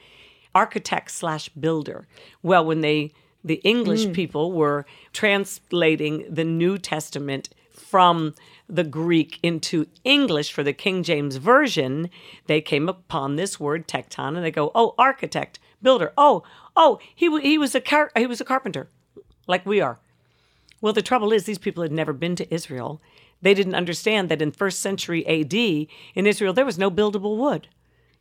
[0.53, 2.07] architect slash builder.
[2.41, 3.13] Well, when they
[3.43, 4.13] the English mm.
[4.13, 8.33] people were translating the New Testament from
[8.67, 12.09] the Greek into English for the King James Version,
[12.47, 16.11] they came upon this word tekton and they go, "Oh, architect, builder.
[16.17, 16.43] Oh,
[16.75, 18.89] oh, he he was a car- he was a carpenter,
[19.47, 19.99] like we are."
[20.81, 23.01] Well, the trouble is these people had never been to Israel
[23.41, 27.67] they didn't understand that in first century AD in Israel there was no buildable wood.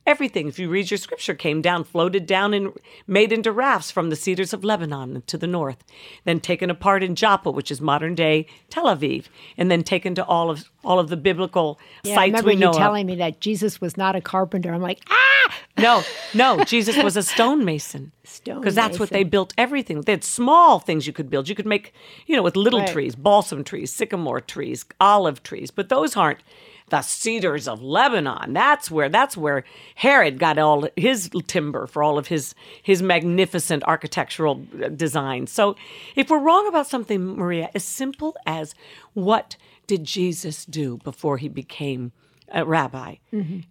[0.07, 2.73] Everything, if you read your scripture, came down, floated down, and
[3.09, 5.83] made into rafts from the cedars of Lebanon to the north,
[6.25, 9.25] then taken apart in Joppa, which is modern day Tel Aviv,
[9.59, 12.57] and then taken to all of all of the biblical yeah, sites I remember we
[12.57, 12.73] know.
[12.73, 13.07] you telling of.
[13.09, 14.73] me that Jesus was not a carpenter.
[14.73, 18.13] I'm like, ah, no, no, Jesus was a stonemason.
[18.23, 20.01] Stone because that's what they built everything.
[20.03, 21.49] They had small things you could build.
[21.49, 21.93] You could make,
[22.27, 22.89] you know, with little Right.
[22.89, 26.41] trees, balsam trees, sycamore trees, olive trees, but those aren't
[26.89, 28.53] the cedars of Lebanon.
[28.53, 29.65] That's where that's where
[29.97, 35.51] Herod got all his timber for all of his his magnificent architectural uh, designs.
[35.51, 35.77] So,
[36.15, 38.75] if we're wrong about something, Maria, as simple as
[39.15, 42.13] what did Jesus do before he became
[42.53, 43.17] a rabbi?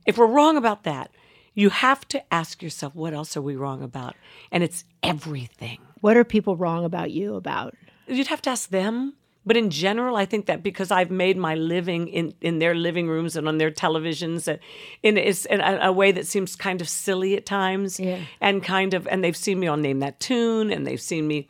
[0.06, 1.12] If we're wrong about that,
[1.54, 4.16] you have to ask yourself, what else are we wrong about?
[4.52, 5.80] And it's everything.
[6.02, 7.76] What are people wrong about you about?
[8.08, 9.14] You'd have to ask them.
[9.46, 13.08] But in general, I think that because I've made my living in, in their living
[13.08, 14.58] rooms and on their televisions, uh,
[15.04, 18.20] in, is in a, a way that seems kind of silly at times, Yeah.
[18.42, 21.48] and kind of, and they've seen me on Name That Tune, and they've seen me,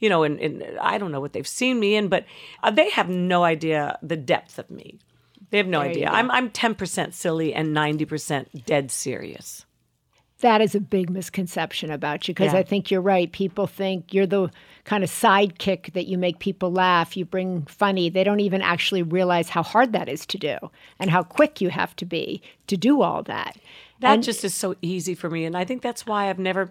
[0.00, 2.24] you know, and, and I don't know what they've seen me in, but
[2.64, 4.98] uh, they have no idea the depth of me.
[5.50, 6.08] They have no There idea.
[6.08, 9.64] I'm I'm ten percent silly and ninety percent dead serious.
[10.40, 12.58] That is a big misconception about you because Yeah.
[12.58, 13.30] I think you're right.
[13.32, 14.50] People think you're the
[14.84, 18.10] kind of sidekick that you make people laugh, you bring funny.
[18.10, 20.58] They don't even actually realize how hard that is to do
[20.98, 23.56] and how quick you have to be to do all that.
[24.00, 26.70] That And- just is so easy for me, and I think that's why I've never.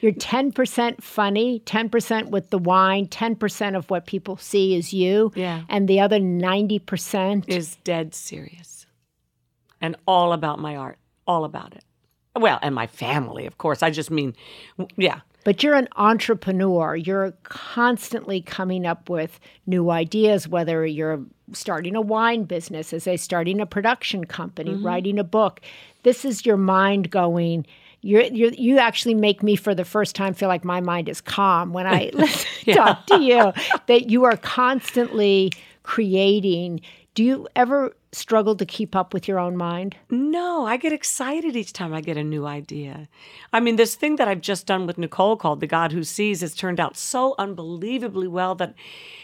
[0.00, 5.32] You're 10% funny, 10% with the wine, 10% of what people see is you.
[5.34, 5.62] Yeah.
[5.68, 8.86] And the other 90% is dead serious
[9.80, 11.84] and all about my art, all about it.
[12.36, 13.82] Well, and my family, of course.
[13.82, 14.34] I just mean,
[14.96, 15.20] yeah.
[15.44, 16.96] But you're an entrepreneur.
[16.96, 21.20] You're constantly coming up with new ideas, whether you're
[21.52, 24.86] starting a wine business, as a starting a production company, Mm-hmm.
[24.86, 25.60] writing a book.
[26.02, 27.66] This is your mind going.
[28.00, 31.20] You're, you're, you actually make me, for the first time, feel like my mind is
[31.20, 33.52] calm when I listen, talk to you.
[33.86, 36.80] That you are constantly creating.
[37.14, 39.96] Do you ever struggle to keep up with your own mind?
[40.10, 43.08] No, I get excited each time I get a new idea.
[43.52, 46.40] I mean, this thing that I've just done with Nicole called The God Who Sees
[46.40, 48.74] has turned out so unbelievably well that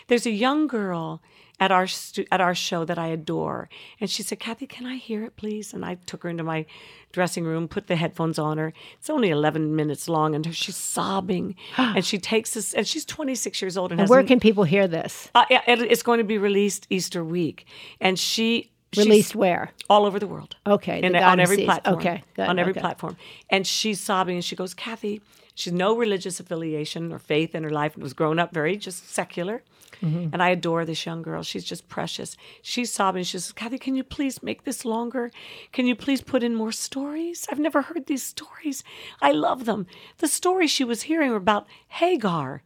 [0.08, 1.22] there's a young girl
[1.58, 3.68] at our stu- at our show that I adore,
[4.00, 6.64] and she said, "Kathie, can I hear it, please?" And I took her into my
[7.12, 8.72] dressing room, put the headphones on her.
[8.98, 13.60] It's only 11 minutes long, and she's sobbing, and she takes this, and she's 26
[13.60, 15.28] years old and, And where can people hear this?
[15.34, 17.66] uh, it- it's going to be released Easter week,
[18.00, 19.70] and she Released where?
[19.88, 20.56] all over the world.
[20.66, 21.64] Okay, the on every sees.
[21.64, 21.96] platform.
[21.96, 22.80] Okay, good, on every okay.
[22.80, 23.16] platform.
[23.48, 25.20] And she's sobbing and she goes, Kathie,
[25.54, 29.10] she's no religious affiliation or faith in her life and was grown up very just
[29.10, 29.62] secular.
[30.02, 30.28] Mm-hmm.
[30.32, 31.42] And I adore this young girl.
[31.42, 32.36] She's just precious.
[32.62, 33.22] She's sobbing.
[33.24, 35.30] She says, Kathie, can you please make this longer?
[35.72, 37.46] Can you please put in more stories?
[37.50, 38.82] I've never heard these stories.
[39.20, 39.86] I love them.
[40.18, 42.62] The stories she was hearing were about Hagar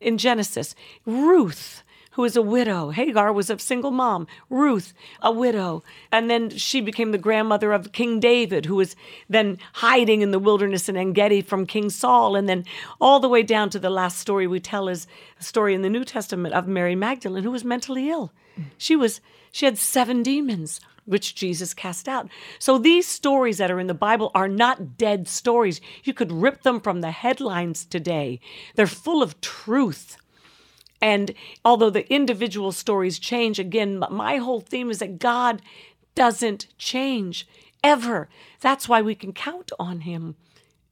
[0.00, 1.82] in Genesis, Ruth,
[2.20, 2.90] who is a widow.
[2.90, 4.92] Hagar was a single mom, Ruth,
[5.22, 5.82] a widow.
[6.12, 8.94] And then she became the grandmother of King David, who was
[9.30, 12.36] then hiding in the wilderness in Engedi from King Saul.
[12.36, 12.66] And then
[13.00, 15.06] all the way down to the last story we tell is
[15.40, 18.34] a story in the New Testament of Mary Magdalene, who was mentally ill.
[18.76, 22.28] She was she had seven demons which Jesus cast out.
[22.58, 25.80] So these stories that are in the Bible are not dead stories.
[26.04, 28.40] You could rip them from the headlines today.
[28.74, 30.18] They're full of truth.
[31.00, 31.34] And
[31.64, 35.62] although the individual stories change, again, my whole theme is that God
[36.14, 37.46] doesn't change
[37.82, 38.28] ever.
[38.60, 40.36] That's why we can count on Him.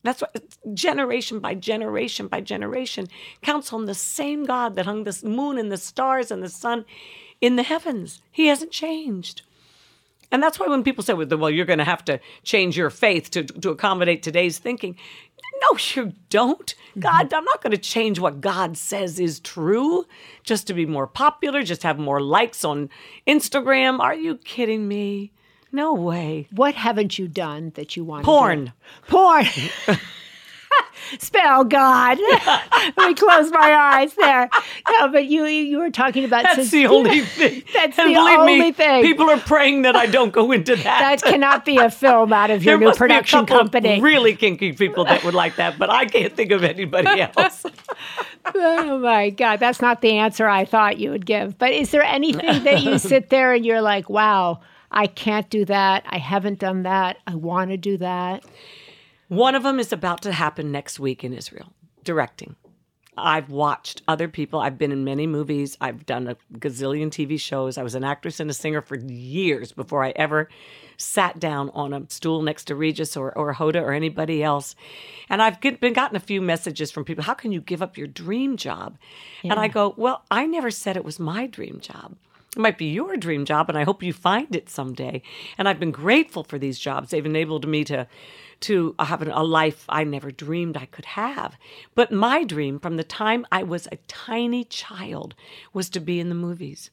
[0.03, 0.29] That's why
[0.73, 3.09] generation by generation by generation
[3.43, 6.85] counts on the same God that hung the moon and the stars and the sun
[7.41, 8.23] in the heavens.
[8.31, 9.43] He hasn't changed.
[10.31, 13.31] And that's why when people say, well, you're going to have to change your faith
[13.31, 14.97] to, to accommodate today's thinking.
[15.61, 16.75] No, you don't.
[16.91, 17.01] Mm-hmm.
[17.01, 20.07] God, I'm not going to change what God says is true
[20.43, 22.91] just to be more popular, just have more likes on
[23.27, 24.01] Instagram.
[24.01, 25.33] Are you kidding me?
[25.71, 26.49] No way.
[26.51, 28.25] What haven't you done that you want?
[28.25, 28.73] To Porn.
[29.07, 29.47] Porn.
[31.19, 32.19] Spell God.
[32.47, 34.49] Let me close my eyes there.
[34.91, 37.63] No, but you you were talking about That's since- the only thing.
[37.75, 39.03] That's and the believe only me, thing.
[39.03, 41.21] People are praying that I don't go into that.
[41.21, 44.01] that cannot be a film out of your there new production company.
[44.01, 47.65] Really kinky people that would like that, but I can't think of anybody else.
[48.55, 51.59] oh my God, that's not the answer I thought you would give.
[51.59, 55.65] But is there anything that you sit there and you're like, wow, I can't do
[55.67, 56.05] that.
[56.09, 57.19] I haven't done that.
[57.27, 58.45] I want to do that.
[59.29, 61.73] One of them is about to happen next week in Israel,
[62.03, 62.57] directing.
[63.19, 64.61] I've watched other people.
[64.61, 65.77] I've been in many movies.
[65.81, 67.77] I've done a gazillion TV shows.
[67.77, 70.49] I was an actress and a singer for years before I ever
[70.97, 74.75] sat down on a stool next to Regis or, or Hoda or anybody else.
[75.29, 77.99] And I've get, been gotten a few messages from people, how can you give up
[77.99, 78.99] your dream job?
[79.43, 82.17] And I go, well, I never said it was my dream job.
[82.57, 85.23] It might be your dream job, and I hope you find it someday.
[85.59, 87.11] And I've been grateful for these jobs.
[87.11, 88.07] They've enabled me to
[88.61, 91.57] to have a life I never dreamed I could have.
[91.95, 95.37] But my dream from the time I was a tiny child
[95.73, 96.91] was to be in the movies.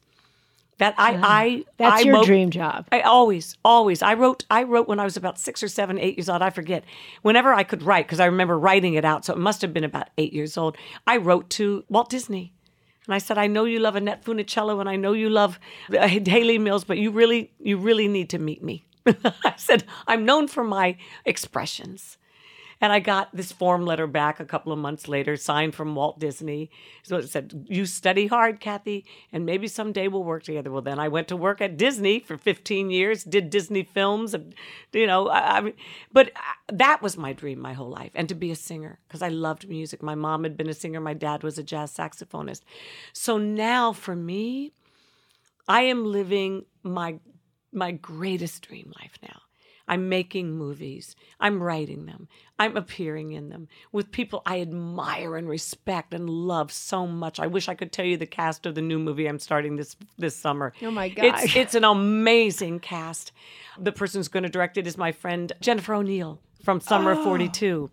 [0.78, 2.86] That I ah, I That's I your mo- dream job.
[2.92, 4.02] I always, always.
[4.02, 4.44] I wrote.
[4.50, 6.42] I wrote when I was about six or seven, eight years old.
[6.42, 6.84] I forget.
[7.22, 9.24] Whenever I could write, because I remember writing it out.
[9.24, 10.76] So it must have been about eight years old.
[11.06, 12.52] I wrote to Walt Disney,
[13.06, 15.58] and I said, "I know you love Annette Funicello, and I know you love
[15.90, 20.24] uh, Hayley Mills, but you really, you really need to meet me." I said, "I'm
[20.24, 22.18] known for my expressions."
[22.80, 26.18] And I got this form letter back a couple of months later, signed from Walt
[26.18, 26.70] Disney.
[27.02, 30.70] So it said, You study hard, Kathie, and maybe someday we'll work together.
[30.70, 34.54] Well, then I went to work at Disney for 15 years, did Disney films, and,
[34.92, 35.72] you know, I, I
[36.12, 36.40] but uh,
[36.72, 39.68] that was my dream my whole life, and to be a singer because I loved
[39.68, 40.02] music.
[40.02, 42.60] My mom had been a singer, my dad was a jazz saxophonist.
[43.14, 44.72] So now for me,
[45.66, 47.20] I am living my
[47.72, 49.40] my greatest dream life now.
[49.88, 51.14] I'm making movies.
[51.38, 52.28] I'm writing them.
[52.58, 57.38] I'm appearing in them with people I admire and respect and love so much.
[57.38, 59.96] I wish I could tell you the cast of the new movie I'm starting this
[60.18, 60.72] this summer.
[60.82, 63.32] Oh my It's it's an amazing cast.
[63.78, 67.22] The person who's going to direct it is my friend Jennifer O'Neill from Summer of
[67.22, 67.90] 42.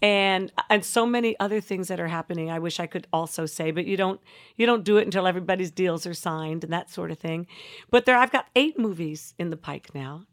[0.00, 3.70] And and so many other things that are happening I wish I could also say,
[3.70, 4.20] but you don't
[4.56, 7.46] you don't do it until everybody's deals are signed and that sort of thing.
[7.90, 10.24] But there I've got 8 movies in the pike now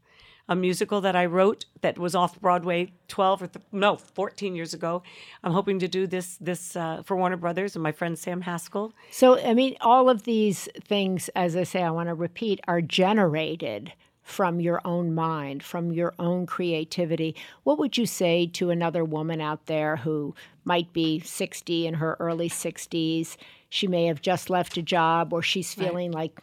[0.52, 4.74] a musical that I wrote that was off Broadway 12 or th- no 14 years
[4.74, 5.02] ago.
[5.46, 8.92] I'm hoping to do this this uh, for Warner Brothers and my friend Sam Haskell.
[9.12, 12.82] So, I mean, all of these things, as I say, I want to repeat, are
[12.82, 13.94] generated
[14.24, 17.34] from your own mind, from your own creativity.
[17.64, 20.36] What would you say to another woman out there who
[20.66, 23.38] might be 60 in her early 60s?
[23.70, 26.42] She may have just left a job or she's feeling like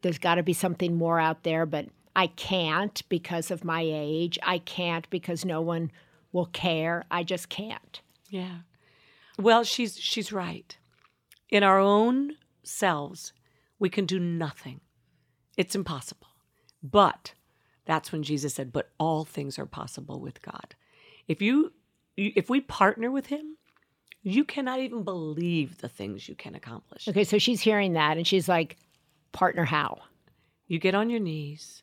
[0.00, 4.38] there's got to be something more out there, but I can't because of my age.
[4.42, 5.90] I can't because no one
[6.32, 7.04] will care.
[7.10, 8.00] I just can't.
[8.28, 8.58] Yeah.
[9.38, 10.76] Well, she's she's right.
[11.48, 13.32] In our own selves,
[13.78, 14.80] we can do nothing.
[15.56, 16.28] It's impossible.
[16.82, 17.34] But
[17.84, 20.74] that's when Jesus said, "But all things are possible with God."
[21.26, 21.72] If you
[22.16, 23.56] if we partner with him,
[24.22, 27.06] you cannot even believe the things you can accomplish.
[27.08, 28.76] Okay, so she's hearing that and she's like,
[29.32, 30.00] partner how?
[30.66, 31.82] You get on your knees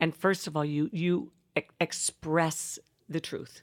[0.00, 2.78] and first of all, you you e- express
[3.08, 3.62] the truth,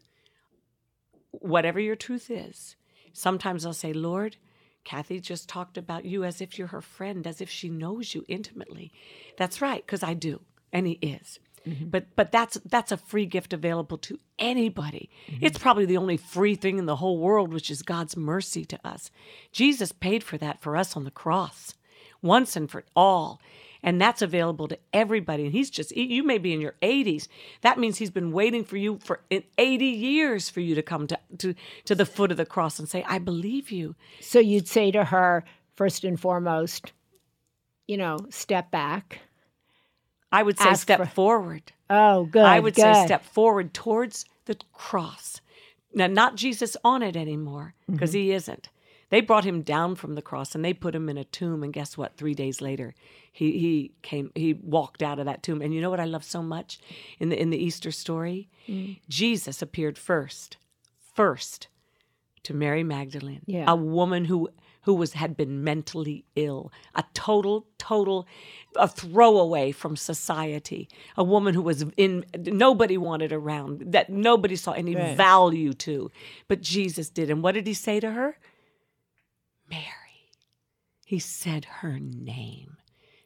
[1.32, 2.76] whatever your truth is.
[3.14, 4.38] Sometimes I'll say, Lord,
[4.84, 8.26] Kathie just talked about you as if you're her friend, as if she knows you
[8.28, 8.92] intimately.
[9.38, 11.40] That's right, because I do, and he is.
[11.68, 11.90] Mm-hmm.
[11.90, 15.10] But but that's that's a free gift available to anybody.
[15.28, 15.46] Mm-hmm.
[15.46, 18.80] It's probably the only free thing in the whole world, which is God's mercy to
[18.84, 19.12] us.
[19.52, 21.76] Jesus paid for that for us on the cross,
[22.22, 23.40] once and for all.
[23.84, 25.44] And that's available to everybody.
[25.46, 27.28] And he's just, you may be in your 80s.
[27.62, 29.22] That means he's been waiting for you for
[29.58, 31.56] 80 years for you to come to, to,
[31.86, 33.96] to the foot of the cross and say, I believe you.
[34.20, 36.92] So you'd say to her, first and foremost,
[37.88, 39.20] you know, step back.
[40.32, 41.72] I would say step for- forward.
[41.90, 42.44] Oh, good.
[42.46, 45.42] I would say step forward towards the cross.
[45.94, 48.20] Now, not Jesus on it anymore, because Mm-hmm.
[48.20, 48.70] he isn't.
[49.10, 51.64] They brought him down from the cross and they put him in a tomb.
[51.64, 52.16] And guess what?
[52.16, 52.94] Three days later,
[53.32, 54.32] he he came.
[54.36, 55.62] He walked out of that tomb.
[55.62, 56.80] And you know what I love so much
[57.20, 58.50] in the in the Easter story?
[58.68, 59.00] Mm.
[59.10, 60.58] Jesus appeared first,
[61.16, 61.68] first
[62.44, 63.66] to Mary Magdalene, Yeah.
[63.68, 64.50] a woman who
[64.86, 68.28] who was had been mentally ill, a total total
[68.76, 74.72] a throwaway from society, a woman who was in nobody wanted around, that nobody saw
[74.72, 75.16] any Right.
[75.16, 76.10] value to,
[76.48, 77.30] but Jesus did.
[77.30, 78.40] And what did he say to her?
[79.70, 79.86] Mary.
[81.06, 82.78] He said her name.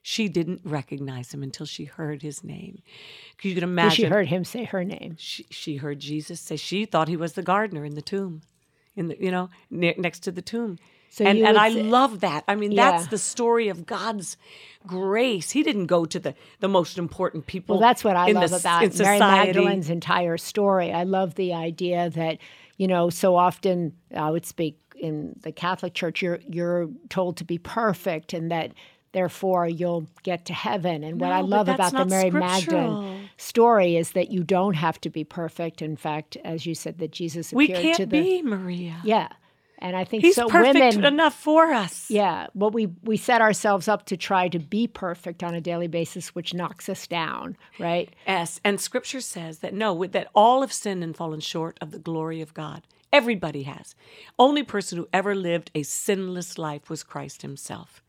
[0.07, 2.83] She didn't recognize him until she heard his name.
[3.35, 5.15] Because you can Well, imagine She heard him say her name.
[5.17, 8.43] she, she heard Jesus say she thought he was the gardener in the tomb,
[8.95, 10.77] in the you know ne- next to the tomb.
[11.09, 12.43] So and and I say- love that.
[12.47, 14.37] I mean, that's the story of God's
[14.85, 15.49] grace.
[15.49, 17.77] He didn't go to the the most important people.
[17.77, 19.47] Well, that's what I love the, about Mary society.
[19.53, 20.91] Magdalene's entire story.
[20.93, 22.37] I love the idea that,
[22.77, 27.43] you know, so often I would speak in the Catholic Church, you're you're told to
[27.43, 28.71] be perfect and that
[29.15, 31.03] therefore you'll get to heaven.
[31.03, 33.01] And what I love about the Mary scriptural.
[33.01, 35.81] Magdalene story is that you don't have to be perfect.
[35.81, 38.97] In fact, as you said, that Jesus appeared We can't to the be Maria.
[39.03, 39.29] yeah.
[39.79, 42.09] And I think He's so perfect women enough for us.
[42.09, 45.87] yeah, well, we we set ourselves up to try to be perfect on a daily
[45.87, 48.07] basis, which knocks us down, right?
[48.25, 51.99] Yes, and Scripture says that no, that all have sinned and fallen short of the
[51.99, 52.83] glory of God.
[53.11, 53.95] Everybody has.
[54.39, 58.01] Only person who ever lived a sinless life was Christ Himself,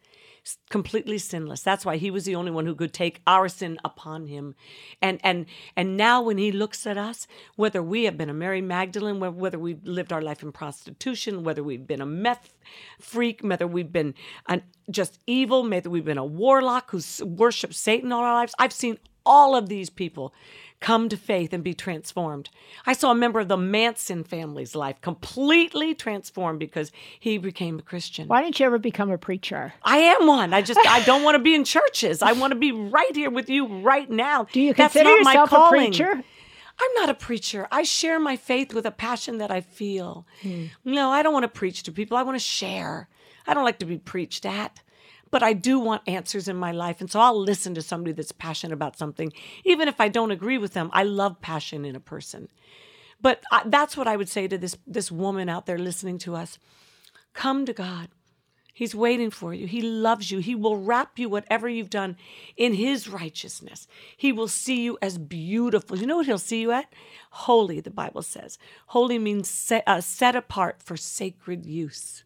[0.70, 1.62] completely sinless.
[1.62, 4.54] That's why He was the only one who could take our sin upon Him.
[5.00, 7.26] And and and now when He looks at us,
[7.56, 11.62] whether we have been a Mary Magdalene, whether we've lived our life in prostitution, whether
[11.62, 12.54] we've been a meth
[13.00, 14.14] freak, whether we've been
[14.48, 18.72] an, just evil, whether we've been a warlock who's worshipped Satan all our lives, I've
[18.72, 20.32] seen all of these people
[20.80, 22.50] come to faith and be transformed.
[22.86, 27.82] I saw a member of the Manson family's life completely transformed because he became a
[27.82, 28.28] Christian.
[28.28, 29.72] Why didn't you ever become a preacher?
[29.82, 30.52] I am one.
[30.52, 32.22] I just I don't want to be in churches.
[32.22, 34.44] I want to be right here with you right now.
[34.52, 36.22] Do you That's consider not my yourself a preacher?
[36.78, 37.66] I'm not a preacher.
[37.72, 40.26] I share my faith with a passion that I feel.
[40.42, 40.66] Hmm.
[40.84, 42.16] No, I don't want to preach to people.
[42.16, 43.08] I want to share.
[43.46, 44.80] I don't like to be preached at.
[45.30, 47.00] But I do want answers in my life.
[47.00, 49.32] And so I'll listen to somebody that's passionate about something.
[49.64, 52.48] Even if I don't agree with them, I love passion in a person.
[53.20, 56.36] But I, that's what I would say to this, this woman out there listening to
[56.36, 56.58] us.
[57.32, 58.08] Come to God.
[58.76, 59.66] He's waiting for you.
[59.66, 60.38] He loves you.
[60.38, 62.18] He will wrap you, whatever you've done,
[62.58, 63.88] in His righteousness.
[64.14, 65.96] He will see you as beautiful.
[65.96, 66.92] You know what He'll see you at?
[67.30, 68.58] Holy, the Bible says.
[68.88, 72.22] Holy means set, uh, set apart for sacred use.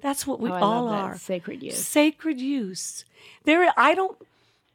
[0.00, 1.16] That's what we Oh, all are.
[1.16, 1.84] Sacred use.
[1.84, 3.04] Sacred use.
[3.44, 4.16] There, I don't.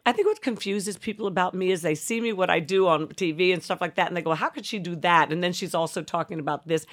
[0.05, 3.07] I think what confuses people about me is they see me what I do on
[3.07, 5.53] TV and stuff like that, and they go, "How could she do that?" And then
[5.53, 6.85] she's also talking about this.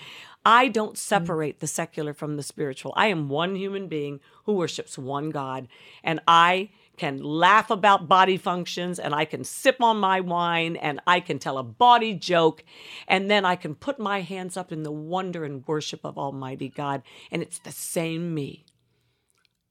[0.45, 0.99] I don't mm.
[0.99, 2.93] separate the secular from the spiritual.
[2.95, 5.67] I am one human being who worships one God,
[6.05, 6.71] and I
[7.01, 11.39] can laugh about body functions and I can sip on my wine and I can
[11.39, 12.63] tell a body joke
[13.09, 16.69] and then I can put my hands up in the wonder and worship of Almighty
[16.69, 18.67] God and it's the same me.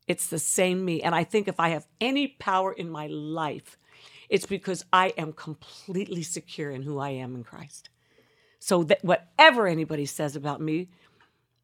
[0.07, 1.03] It's the same me.
[1.03, 3.77] And I think if I have any power in my life,
[4.27, 7.89] it's because I am completely secure in who I am in Christ.
[8.57, 10.89] So that whatever anybody says about me,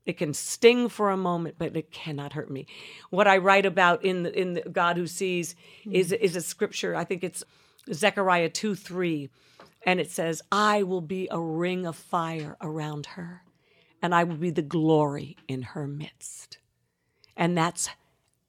[0.06, 2.68] it can sting for a moment, but it cannot hurt me.
[3.10, 5.56] What I write about in the, in the God who sees
[5.90, 6.20] is mm.
[6.20, 6.96] is a scripture.
[6.96, 7.44] I think it's
[7.92, 9.30] Zechariah two three,
[9.86, 13.44] and it says, "I will be a ring of fire around her,
[14.02, 16.60] and I will be the glory in her midst."
[17.36, 17.90] And that's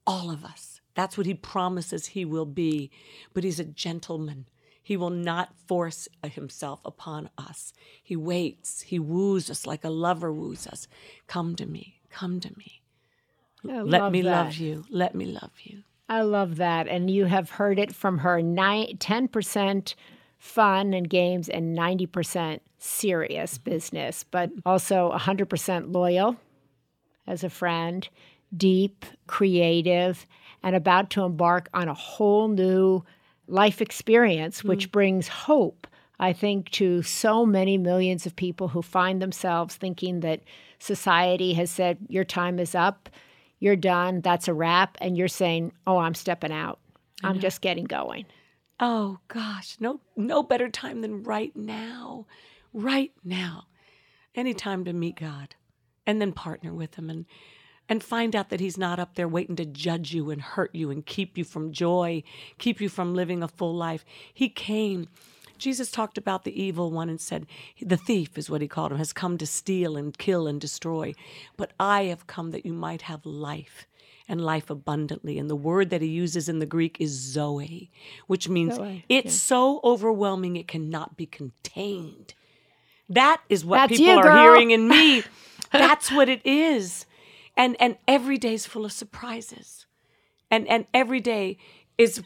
[0.05, 0.79] all of us.
[0.95, 2.89] That's what he promises he will be.
[3.33, 4.47] But he's a gentleman.
[4.87, 7.73] He will not force himself upon us.
[8.01, 8.83] He waits.
[8.83, 10.87] He woos us like a lover woos us.
[11.27, 11.99] Come to me.
[12.09, 12.81] Come to me.
[13.69, 14.45] I Let me that.
[14.45, 14.85] love you.
[14.89, 15.83] Let me love you.
[16.07, 16.87] I love that.
[16.87, 19.93] And you have heard it from her nine, 10%
[20.37, 26.37] fun and games and 90% serious business, but also 100% loyal
[27.27, 28.07] as a friend,
[28.55, 30.25] deep, creative,
[30.63, 33.03] and about to embark on a whole new
[33.47, 34.91] life experience, which mm.
[34.91, 35.87] brings hope,
[36.19, 40.41] I think, to so many millions of people who find themselves thinking that
[40.79, 43.09] society has said, Your time is up,
[43.59, 44.97] you're done, that's a wrap.
[45.01, 46.79] And you're saying, Oh, I'm stepping out,
[47.23, 48.25] I'm just getting going.
[48.79, 52.27] Oh gosh, no no better time than right now.
[52.73, 53.67] Right now.
[54.35, 55.55] Any time to meet God
[56.05, 57.25] and then partner with him and
[57.89, 60.91] and find out that he's not up there waiting to judge you and hurt you
[60.91, 62.23] and keep you from joy,
[62.57, 64.03] keep you from living a full life.
[64.33, 65.07] He came.
[65.57, 67.47] Jesus talked about the evil one and said,
[67.81, 71.13] The thief is what he called him, has come to steal and kill and destroy.
[71.55, 73.87] But I have come that you might have life
[74.27, 75.39] and life abundantly.
[75.39, 77.89] And the word that he uses in the Greek is zoe,
[78.27, 79.31] which means zoe, it's yeah.
[79.31, 82.33] so overwhelming it cannot be contained.
[83.09, 85.23] That is what That's people you, are hearing in me.
[85.71, 87.05] That's what it is.
[87.57, 89.85] And and every day is full of surprises.
[90.49, 91.57] And and every day
[91.97, 92.21] is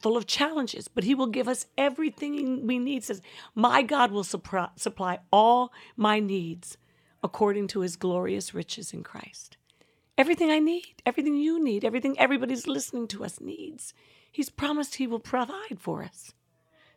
[0.00, 3.02] full of challenges, but he will give us everything we need.
[3.02, 3.22] Says,
[3.54, 6.76] "My God will supply, supply all my needs
[7.22, 9.56] according to his glorious riches in Christ."
[10.16, 13.94] everything I need, everything you need, everything everybody's listening to us needs.
[14.30, 16.32] He's promised He will provide for us.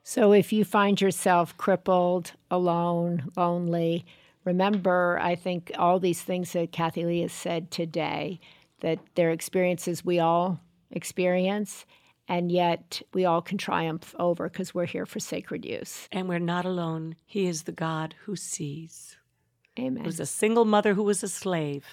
[0.03, 4.05] So if you find yourself crippled, alone, lonely,
[4.47, 8.39] remember, I think all these things that Kathie Lee has said today,
[8.79, 11.85] that they're experiences we all experience,
[12.27, 16.07] and yet we all can triumph over because we're here for sacred use.
[16.11, 17.15] And we're not alone.
[17.25, 19.17] He is the God who sees.
[19.77, 20.03] Amen.
[20.03, 21.85] It was a single mother who was a slave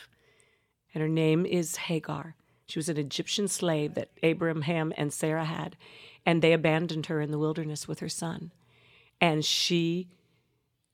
[0.95, 2.37] and her name is Hagar.
[2.67, 5.77] She was an Egyptian slave that Abraham and Sarah had,
[6.25, 8.53] and they abandoned her in the wilderness with her son.
[9.21, 10.09] And she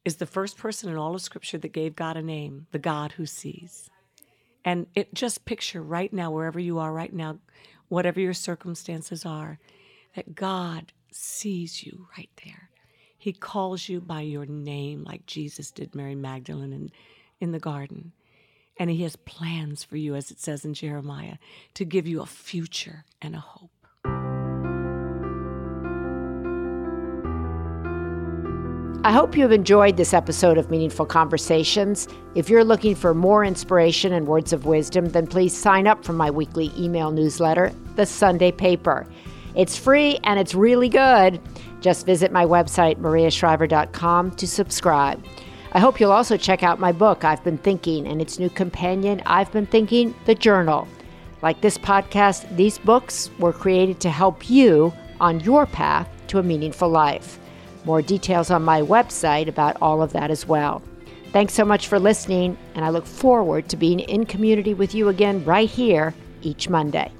[0.05, 3.12] is the first person in all of Scripture that gave God a name, the God
[3.12, 3.90] who sees.
[4.64, 7.38] And it just picture right now, wherever you are right now,
[7.88, 9.59] whatever your circumstances are,
[10.14, 12.70] that God sees you right there.
[13.16, 16.90] He calls you by your name, like Jesus did Mary Magdalene in,
[17.38, 18.12] in the garden.
[18.78, 21.36] And He has plans for you, as it says in Jeremiah,
[21.74, 23.80] to give you a future and a hope.
[29.03, 32.07] I hope you have enjoyed this episode of Meaningful Conversations.
[32.34, 36.12] If you're looking for more inspiration and words of wisdom, then please sign up for
[36.12, 39.07] my weekly email newsletter, The Sunday Paper.
[39.55, 41.40] It's free and it's really good.
[41.80, 45.24] Just visit my website, mariashriver.com, to subscribe.
[45.72, 49.22] I hope you'll also check out my book, I've Been Thinking, and its new companion,
[49.24, 50.86] I've Been Thinking, The Journal.
[51.40, 56.42] Like this podcast, these books were created to help you on your path to a
[56.42, 57.38] meaningful life.
[57.85, 60.83] More details on my website about all of that as well.
[61.33, 65.09] Thanks so much for listening, and I look forward to being in community with you
[65.09, 66.12] again right here
[66.43, 67.12] each Monday.